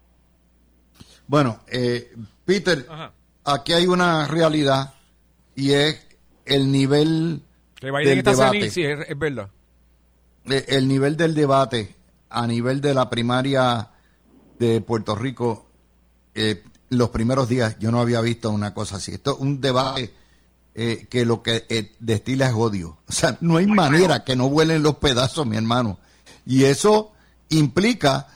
Bueno, 1.28 1.60
eh, 1.68 2.14
Peter, 2.45 2.86
aquí 3.43 3.74
hay 3.74 3.88
una 3.88 4.28
realidad 4.28 4.93
y 5.56 5.74
es 5.74 6.08
el 6.45 6.72
nivel 6.72 7.41
que 7.76 7.91
Biden 7.91 8.20
está 8.20 8.32
debate. 8.32 8.70
sí, 8.70 8.84
es 8.84 9.20
verdad 9.20 9.50
el 10.50 10.88
nivel 10.88 11.18
del 11.18 11.36
debate 11.36 11.95
a 12.30 12.48
nivel 12.48 12.82
de 12.82 12.93
la 12.93 13.10
primaria 13.10 13.89
de 14.60 14.82
Puerto 14.82 15.16
Rico, 15.16 15.68
eh, 16.34 16.64
los 16.89 17.10
primeros 17.10 17.50
días 17.50 17.78
yo 17.80 17.91
no 17.91 18.00
había 18.00 18.22
visto 18.22 18.50
una 18.50 18.74
cosa 18.74 18.98
así. 18.98 19.14
Esto 19.14 19.34
es 19.36 19.39
un 19.39 19.62
debate 19.62 20.14
eh, 20.74 21.08
que 21.10 21.26
lo 21.26 21.43
que 21.43 21.66
eh, 21.70 21.91
destila 22.00 22.48
es 22.48 22.54
odio. 22.54 22.98
O 23.08 23.12
sea, 23.12 23.38
no 23.41 23.58
hay 23.58 23.68
manera 23.68 24.24
que 24.24 24.36
no 24.36 24.50
vuelen 24.50 24.84
los 24.84 24.95
pedazos, 24.98 25.45
mi 25.45 25.58
hermano. 25.58 26.00
Y 26.48 26.64
eso 26.64 27.12
implica, 27.50 28.28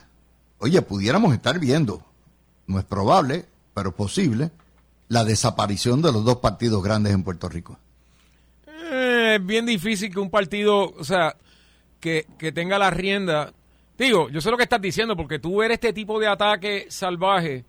oye, 0.58 0.82
pudiéramos 0.82 1.32
estar 1.32 1.58
viendo, 1.58 2.04
no 2.66 2.78
es 2.78 2.84
probable, 2.84 3.46
pero 3.72 3.88
es 3.88 3.94
posible, 3.94 4.50
la 5.08 5.24
desaparición 5.24 6.02
de 6.02 6.12
los 6.12 6.22
dos 6.22 6.36
partidos 6.36 6.82
grandes 6.82 7.14
en 7.14 7.22
Puerto 7.24 7.48
Rico. 7.48 7.78
es 8.74 9.44
bien 9.46 9.64
difícil 9.64 10.12
que 10.12 10.20
un 10.20 10.28
partido, 10.28 10.92
o 10.92 11.04
sea, 11.04 11.36
que, 12.00 12.26
tenga 12.54 12.78
la 12.78 12.90
rienda. 12.90 13.54
Digo, 13.96 14.28
yo 14.28 14.42
sé 14.42 14.50
lo 14.50 14.58
que 14.58 14.64
estás 14.64 14.82
diciendo, 14.82 15.16
porque 15.16 15.38
tú 15.38 15.56
ver 15.56 15.70
este 15.70 15.94
tipo 15.94 16.20
de 16.20 16.26
ataque 16.26 16.86
salvaje 16.90 17.64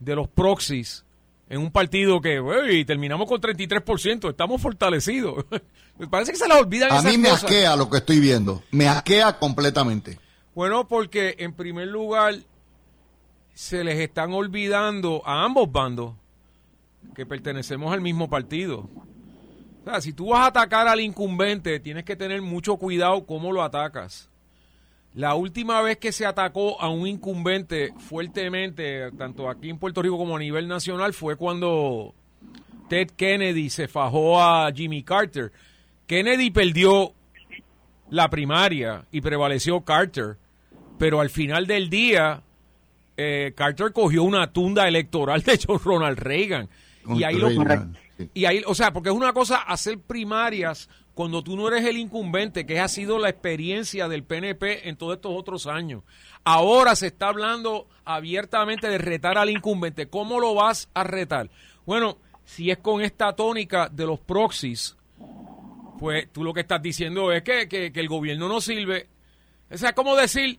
de 0.00 0.16
los 0.16 0.26
proxies 0.26 1.04
en 1.48 1.60
un 1.60 1.70
partido 1.70 2.20
que, 2.20 2.40
wey, 2.40 2.84
terminamos 2.84 3.28
con 3.28 3.40
33%, 3.40 4.30
estamos 4.30 4.60
fortalecidos. 4.60 5.44
me 6.00 6.08
parece 6.08 6.32
que 6.32 6.38
se 6.38 6.48
la 6.48 6.58
olvidan 6.58 6.90
A 6.90 7.02
mí 7.02 7.18
me 7.18 7.28
asquea 7.28 7.76
lo 7.76 7.90
que 7.90 7.98
estoy 7.98 8.20
viendo, 8.20 8.62
me 8.70 8.88
asquea 8.88 9.38
completamente. 9.38 10.18
Bueno, 10.54 10.88
porque 10.88 11.36
en 11.38 11.52
primer 11.52 11.88
lugar 11.88 12.36
se 13.52 13.84
les 13.84 13.98
están 13.98 14.32
olvidando 14.32 15.22
a 15.26 15.44
ambos 15.44 15.70
bandos 15.70 16.14
que 17.14 17.26
pertenecemos 17.26 17.92
al 17.92 18.00
mismo 18.00 18.30
partido. 18.30 18.88
O 19.82 19.84
sea, 19.84 20.00
si 20.00 20.14
tú 20.14 20.30
vas 20.30 20.40
a 20.40 20.46
atacar 20.46 20.88
al 20.88 21.00
incumbente, 21.00 21.78
tienes 21.80 22.04
que 22.04 22.16
tener 22.16 22.40
mucho 22.40 22.78
cuidado 22.78 23.26
cómo 23.26 23.52
lo 23.52 23.62
atacas. 23.62 24.30
La 25.14 25.34
última 25.34 25.82
vez 25.82 25.98
que 25.98 26.12
se 26.12 26.24
atacó 26.24 26.80
a 26.80 26.88
un 26.88 27.06
incumbente 27.06 27.92
fuertemente, 27.98 29.10
tanto 29.12 29.50
aquí 29.50 29.68
en 29.68 29.78
Puerto 29.78 30.00
Rico 30.00 30.16
como 30.16 30.36
a 30.36 30.38
nivel 30.38 30.66
nacional, 30.66 31.12
fue 31.12 31.36
cuando 31.36 32.14
Ted 32.88 33.08
Kennedy 33.16 33.68
se 33.68 33.86
fajó 33.86 34.40
a 34.40 34.72
Jimmy 34.72 35.02
Carter. 35.02 35.52
Kennedy 36.10 36.50
perdió 36.50 37.14
la 38.08 38.28
primaria 38.28 39.04
y 39.12 39.20
prevaleció 39.20 39.82
Carter, 39.82 40.38
pero 40.98 41.20
al 41.20 41.30
final 41.30 41.68
del 41.68 41.88
día 41.88 42.42
eh, 43.16 43.52
Carter 43.54 43.92
cogió 43.92 44.24
una 44.24 44.52
tunda 44.52 44.88
electoral 44.88 45.40
de 45.44 45.52
hecho 45.52 45.78
Ronald 45.78 46.18
Reagan. 46.18 46.68
y 47.14 47.22
ahí 47.22 47.36
lo, 47.36 47.48
y 48.34 48.44
ahí, 48.44 48.60
o 48.66 48.74
sea, 48.74 48.92
porque 48.92 49.10
es 49.10 49.14
una 49.14 49.32
cosa 49.32 49.58
hacer 49.58 50.00
primarias 50.00 50.88
cuando 51.14 51.44
tú 51.44 51.56
no 51.56 51.68
eres 51.68 51.84
el 51.84 51.96
incumbente, 51.96 52.66
que 52.66 52.80
ha 52.80 52.88
sido 52.88 53.20
la 53.20 53.28
experiencia 53.28 54.08
del 54.08 54.24
PNP 54.24 54.88
en 54.88 54.96
todos 54.96 55.14
estos 55.14 55.32
otros 55.32 55.68
años. 55.68 56.02
Ahora 56.42 56.96
se 56.96 57.06
está 57.06 57.28
hablando 57.28 57.86
abiertamente 58.04 58.88
de 58.88 58.98
retar 58.98 59.38
al 59.38 59.48
incumbente. 59.48 60.08
¿Cómo 60.08 60.40
lo 60.40 60.56
vas 60.56 60.90
a 60.92 61.04
retar? 61.04 61.50
Bueno, 61.86 62.18
si 62.44 62.72
es 62.72 62.78
con 62.78 63.00
esta 63.00 63.36
tónica 63.36 63.88
de 63.88 64.06
los 64.06 64.18
proxies, 64.18 64.96
pues 66.00 66.32
tú 66.32 66.42
lo 66.42 66.54
que 66.54 66.62
estás 66.62 66.80
diciendo 66.80 67.30
es 67.30 67.42
que, 67.42 67.68
que, 67.68 67.92
el 67.94 68.08
gobierno 68.08 68.48
no 68.48 68.62
sirve. 68.62 69.06
O 69.70 69.76
sea, 69.76 69.92
¿cómo 69.92 70.16
decir? 70.16 70.58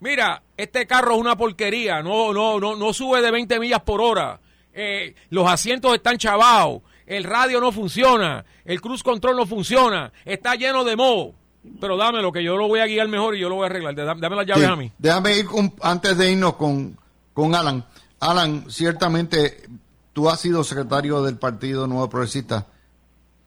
Mira, 0.00 0.42
este 0.56 0.84
carro 0.84 1.14
es 1.14 1.20
una 1.20 1.36
porquería, 1.36 2.02
no, 2.02 2.32
no, 2.32 2.58
no, 2.58 2.74
no 2.74 2.92
sube 2.92 3.22
de 3.22 3.30
20 3.30 3.60
millas 3.60 3.82
por 3.82 4.00
hora, 4.00 4.40
eh, 4.74 5.14
los 5.30 5.48
asientos 5.48 5.94
están 5.94 6.18
chavados, 6.18 6.82
el 7.06 7.22
radio 7.22 7.60
no 7.60 7.70
funciona, 7.70 8.44
el 8.64 8.80
cruise 8.80 9.04
control 9.04 9.36
no 9.36 9.46
funciona, 9.46 10.12
está 10.24 10.56
lleno 10.56 10.82
de 10.82 10.96
moho. 10.96 11.34
Pero 11.80 11.96
dámelo, 11.96 12.32
que 12.32 12.42
yo 12.42 12.56
lo 12.56 12.66
voy 12.66 12.80
a 12.80 12.86
guiar 12.86 13.06
mejor 13.06 13.36
y 13.36 13.40
yo 13.40 13.48
lo 13.48 13.54
voy 13.54 13.62
a 13.62 13.66
arreglar. 13.66 13.94
Dame 13.94 14.34
las 14.34 14.46
llaves 14.46 14.66
a 14.66 14.74
mí. 14.74 14.90
Déjame 14.98 15.38
ir 15.38 15.46
antes 15.80 16.18
de 16.18 16.32
irnos 16.32 16.56
con, 16.56 16.98
con 17.32 17.54
Alan. 17.54 17.84
Alan, 18.18 18.68
ciertamente 18.68 19.68
tú 20.12 20.28
has 20.28 20.40
sido 20.40 20.64
secretario 20.64 21.22
del 21.22 21.38
Partido 21.38 21.86
Nuevo 21.86 22.10
Progresista. 22.10 22.66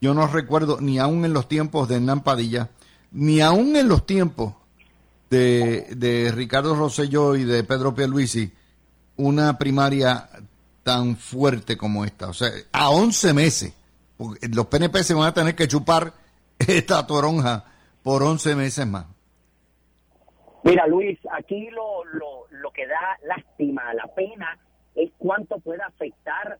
Yo 0.06 0.14
no 0.14 0.28
recuerdo 0.28 0.80
ni 0.80 1.00
aún 1.00 1.26
en 1.26 1.34
los 1.34 1.48
tiempos 1.48 1.90
de 1.90 1.96
Hernán 1.96 2.22
Padilla, 2.22 2.70
ni 3.12 3.42
aún 3.42 3.76
en 3.76 3.88
los 3.88 4.06
tiempos 4.06 4.54
de, 5.32 5.96
de 5.96 6.32
Ricardo 6.32 6.76
Rosselló 6.76 7.36
y 7.36 7.44
de 7.44 7.64
Pedro 7.64 7.96
Pierluisi, 7.96 8.54
una 9.18 9.58
primaria 9.58 10.30
tan 10.84 11.16
fuerte 11.16 11.76
como 11.76 12.06
esta. 12.06 12.30
O 12.30 12.34
sea, 12.34 12.50
a 12.72 12.92
11 12.92 13.34
meses. 13.34 13.74
Los 14.54 14.68
PNP 14.68 15.04
se 15.04 15.16
van 15.16 15.30
a 15.30 15.34
tener 15.34 15.56
que 15.56 15.68
chupar 15.68 16.14
esta 16.60 17.08
toronja 17.08 17.66
por 18.04 18.22
11 18.22 18.54
meses 18.54 18.86
más. 18.86 19.08
Mira, 20.64 20.86
Luis, 20.86 21.18
aquí 21.32 21.68
lo, 21.72 22.06
lo, 22.06 22.46
lo 22.52 22.70
que 22.70 22.86
da 22.86 23.18
lástima, 23.24 23.92
la 23.96 24.06
pena, 24.14 24.56
es 24.94 25.10
cuánto 25.18 25.58
puede 25.58 25.82
afectar 25.82 26.60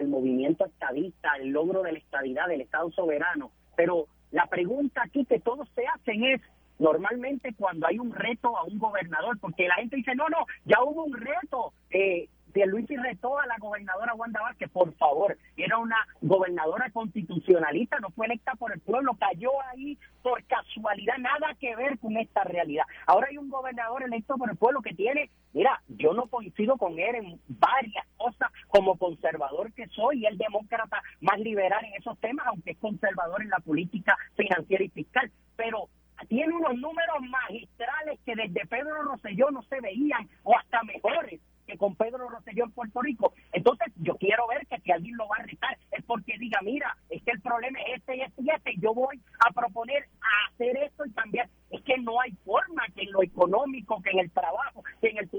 al 0.00 0.08
movimiento 0.08 0.64
estadista, 0.64 1.36
el 1.38 1.50
logro 1.50 1.82
de 1.82 1.92
la 1.92 1.98
estadidad 1.98 2.48
del 2.48 2.62
Estado 2.62 2.90
soberano. 2.90 3.52
Pero 3.76 4.06
la 4.30 4.46
pregunta 4.46 5.02
aquí 5.04 5.24
que 5.24 5.40
todos 5.40 5.68
se 5.74 5.86
hacen 5.86 6.24
es, 6.24 6.40
normalmente 6.78 7.54
cuando 7.54 7.86
hay 7.86 7.98
un 7.98 8.12
reto 8.12 8.56
a 8.56 8.64
un 8.64 8.78
gobernador, 8.78 9.38
porque 9.38 9.68
la 9.68 9.74
gente 9.76 9.96
dice, 9.96 10.14
no, 10.14 10.28
no, 10.28 10.46
ya 10.64 10.82
hubo 10.82 11.04
un 11.04 11.12
reto, 11.12 11.72
eh, 11.90 12.28
Pierluisi 12.52 12.96
retó 12.96 13.38
a 13.38 13.46
la 13.46 13.56
gobernadora 13.58 14.14
Wanda 14.14 14.40
Vázquez, 14.40 14.70
por 14.70 14.92
favor, 14.94 15.36
era 15.56 15.78
una 15.78 15.96
gobernadora 16.20 16.90
constitucionalista, 16.90 17.98
no 18.00 18.10
fue 18.10 18.26
electa 18.26 18.54
por 18.54 18.72
el 18.72 18.80
pueblo, 18.80 19.14
cayó 19.14 19.50
ahí 19.72 19.98
por 20.22 20.42
casualidad, 20.44 21.18
nada 21.18 21.54
que 21.60 21.76
ver 21.76 21.98
con 21.98 22.16
esta 22.16 22.44
realidad. 22.44 22.84
Ahora 23.06 23.28
hay 23.30 23.36
un 23.36 23.50
gobernador 23.50 24.02
electo 24.02 24.36
por 24.36 24.50
el 24.50 24.56
pueblo 24.56 24.82
que 24.82 24.94
tiene, 24.94 25.30
mira, 25.52 25.80
yo 25.88 26.12
no 26.12 26.26
coincido 26.26 26.76
con 26.76 26.98
él 26.98 27.14
en 27.14 27.40
varias 27.46 28.06
cosas 28.16 28.50
como 28.70 28.96
conservador 28.96 29.72
que 29.72 29.86
soy, 29.88 30.24
el 30.26 30.38
demócrata 30.38 31.02
más 31.20 31.38
liberal 31.40 31.84
en 31.84 31.94
esos 31.94 32.18
temas, 32.20 32.46
aunque 32.46 32.72
es 32.72 32.78
conservador 32.78 33.42
en 33.42 33.50
la 33.50 33.58
política 33.58 34.16
financiera 34.36 34.84
y 34.84 34.88
fiscal, 34.88 35.30
pero 35.56 35.88
tiene 36.28 36.54
unos 36.54 36.76
números 36.76 37.16
magistrales 37.28 38.20
que 38.24 38.34
desde 38.36 38.66
Pedro 38.66 39.02
Rosselló 39.02 39.50
no 39.50 39.62
se 39.62 39.80
veían, 39.80 40.28
o 40.44 40.56
hasta 40.56 40.82
mejores 40.84 41.40
con 41.76 41.94
Pedro 41.96 42.28
Rosselló 42.28 42.64
en 42.64 42.72
Puerto 42.72 43.00
Rico. 43.00 43.34
Entonces, 43.52 43.92
yo 43.96 44.16
quiero 44.16 44.46
ver 44.48 44.66
que 44.66 44.80
si 44.80 44.90
alguien 44.90 45.16
lo 45.16 45.28
va 45.28 45.36
a 45.38 45.42
retar 45.42 45.78
es 45.92 46.04
porque 46.04 46.34
diga, 46.38 46.60
mira, 46.62 46.96
es 47.08 47.22
que 47.22 47.32
el 47.32 47.40
problema 47.40 47.78
es 47.80 47.98
este 47.98 48.16
y 48.16 48.20
este 48.22 48.42
y 48.42 48.50
este, 48.50 48.74
yo 48.78 48.94
voy 48.94 49.20
a 49.46 49.52
proponer 49.52 50.08
a 50.20 50.52
hacer 50.52 50.76
esto 50.78 51.04
y 51.06 51.12
cambiar. 51.12 51.48
Es 51.70 51.82
que 51.82 51.98
no 51.98 52.20
hay 52.20 52.32
forma 52.44 52.82
que 52.94 53.02
en 53.02 53.12
lo 53.12 53.22
económico, 53.22 54.00
que 54.02 54.10
en 54.10 54.20
el 54.20 54.30
trabajo, 54.30 54.82
que 55.00 55.08
en 55.08 55.18
el 55.18 55.29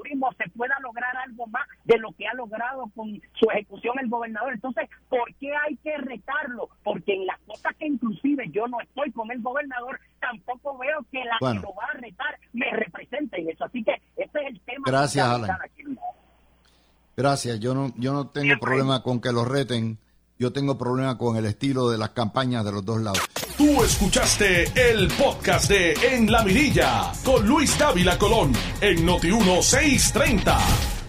pueda 0.62 0.78
lograr 0.80 1.18
algo 1.18 1.48
más 1.48 1.68
de 1.86 1.98
lo 1.98 2.12
que 2.12 2.28
ha 2.28 2.36
logrado 2.36 2.86
con 2.96 3.20
su 3.34 3.50
ejecución 3.50 3.98
el 4.00 4.08
gobernador. 4.10 4.54
Entonces, 4.54 4.88
¿por 5.10 5.34
qué 5.40 5.50
hay 5.56 5.76
que 5.78 5.98
retarlo? 5.98 6.70
Porque 6.84 7.16
en 7.16 7.26
las 7.26 7.40
cosas 7.48 7.76
que 7.80 7.88
inclusive 7.88 8.48
yo 8.52 8.68
no 8.68 8.80
estoy 8.80 9.12
con 9.12 9.32
el 9.32 9.42
gobernador, 9.42 10.00
tampoco 10.20 10.78
veo 10.78 11.04
que 11.12 11.24
la 11.26 11.40
que 11.40 11.60
lo 11.62 11.74
va 11.74 11.86
a 11.92 11.98
retar 11.98 12.38
me 12.54 12.70
represente 12.70 13.42
en 13.42 13.50
eso. 13.50 13.66
Así 13.66 13.84
que 13.84 13.94
ese 14.16 14.40
es 14.40 14.48
el 14.50 14.60
tema. 14.60 14.84
Gracias, 14.86 15.28
Alan. 15.28 15.50
Gracias. 17.18 17.60
Yo 17.60 17.74
no, 17.74 17.92
yo 17.98 18.14
no 18.14 18.28
tengo 18.28 18.60
problema 18.60 19.02
con 19.02 19.20
que 19.20 19.32
lo 19.32 19.44
reten. 19.44 19.98
Yo 20.42 20.52
tengo 20.52 20.76
problema 20.76 21.20
con 21.20 21.38
el 21.38 21.46
estilo 21.46 21.92
de 21.92 22.00
las 22.00 22.10
campañas 22.10 22.66
de 22.66 22.72
los 22.72 22.84
dos 22.84 23.00
lados. 23.00 23.22
Tú 23.60 23.84
escuchaste 23.84 24.72
el 24.90 25.08
podcast 25.10 25.70
de 25.70 25.94
En 26.16 26.32
la 26.32 26.44
Mirilla 26.44 27.12
con 27.24 27.48
Luis 27.48 27.78
Dávila 27.78 28.18
Colón 28.18 28.52
en 28.82 29.06
Noti 29.06 29.28
1630. 29.28 31.01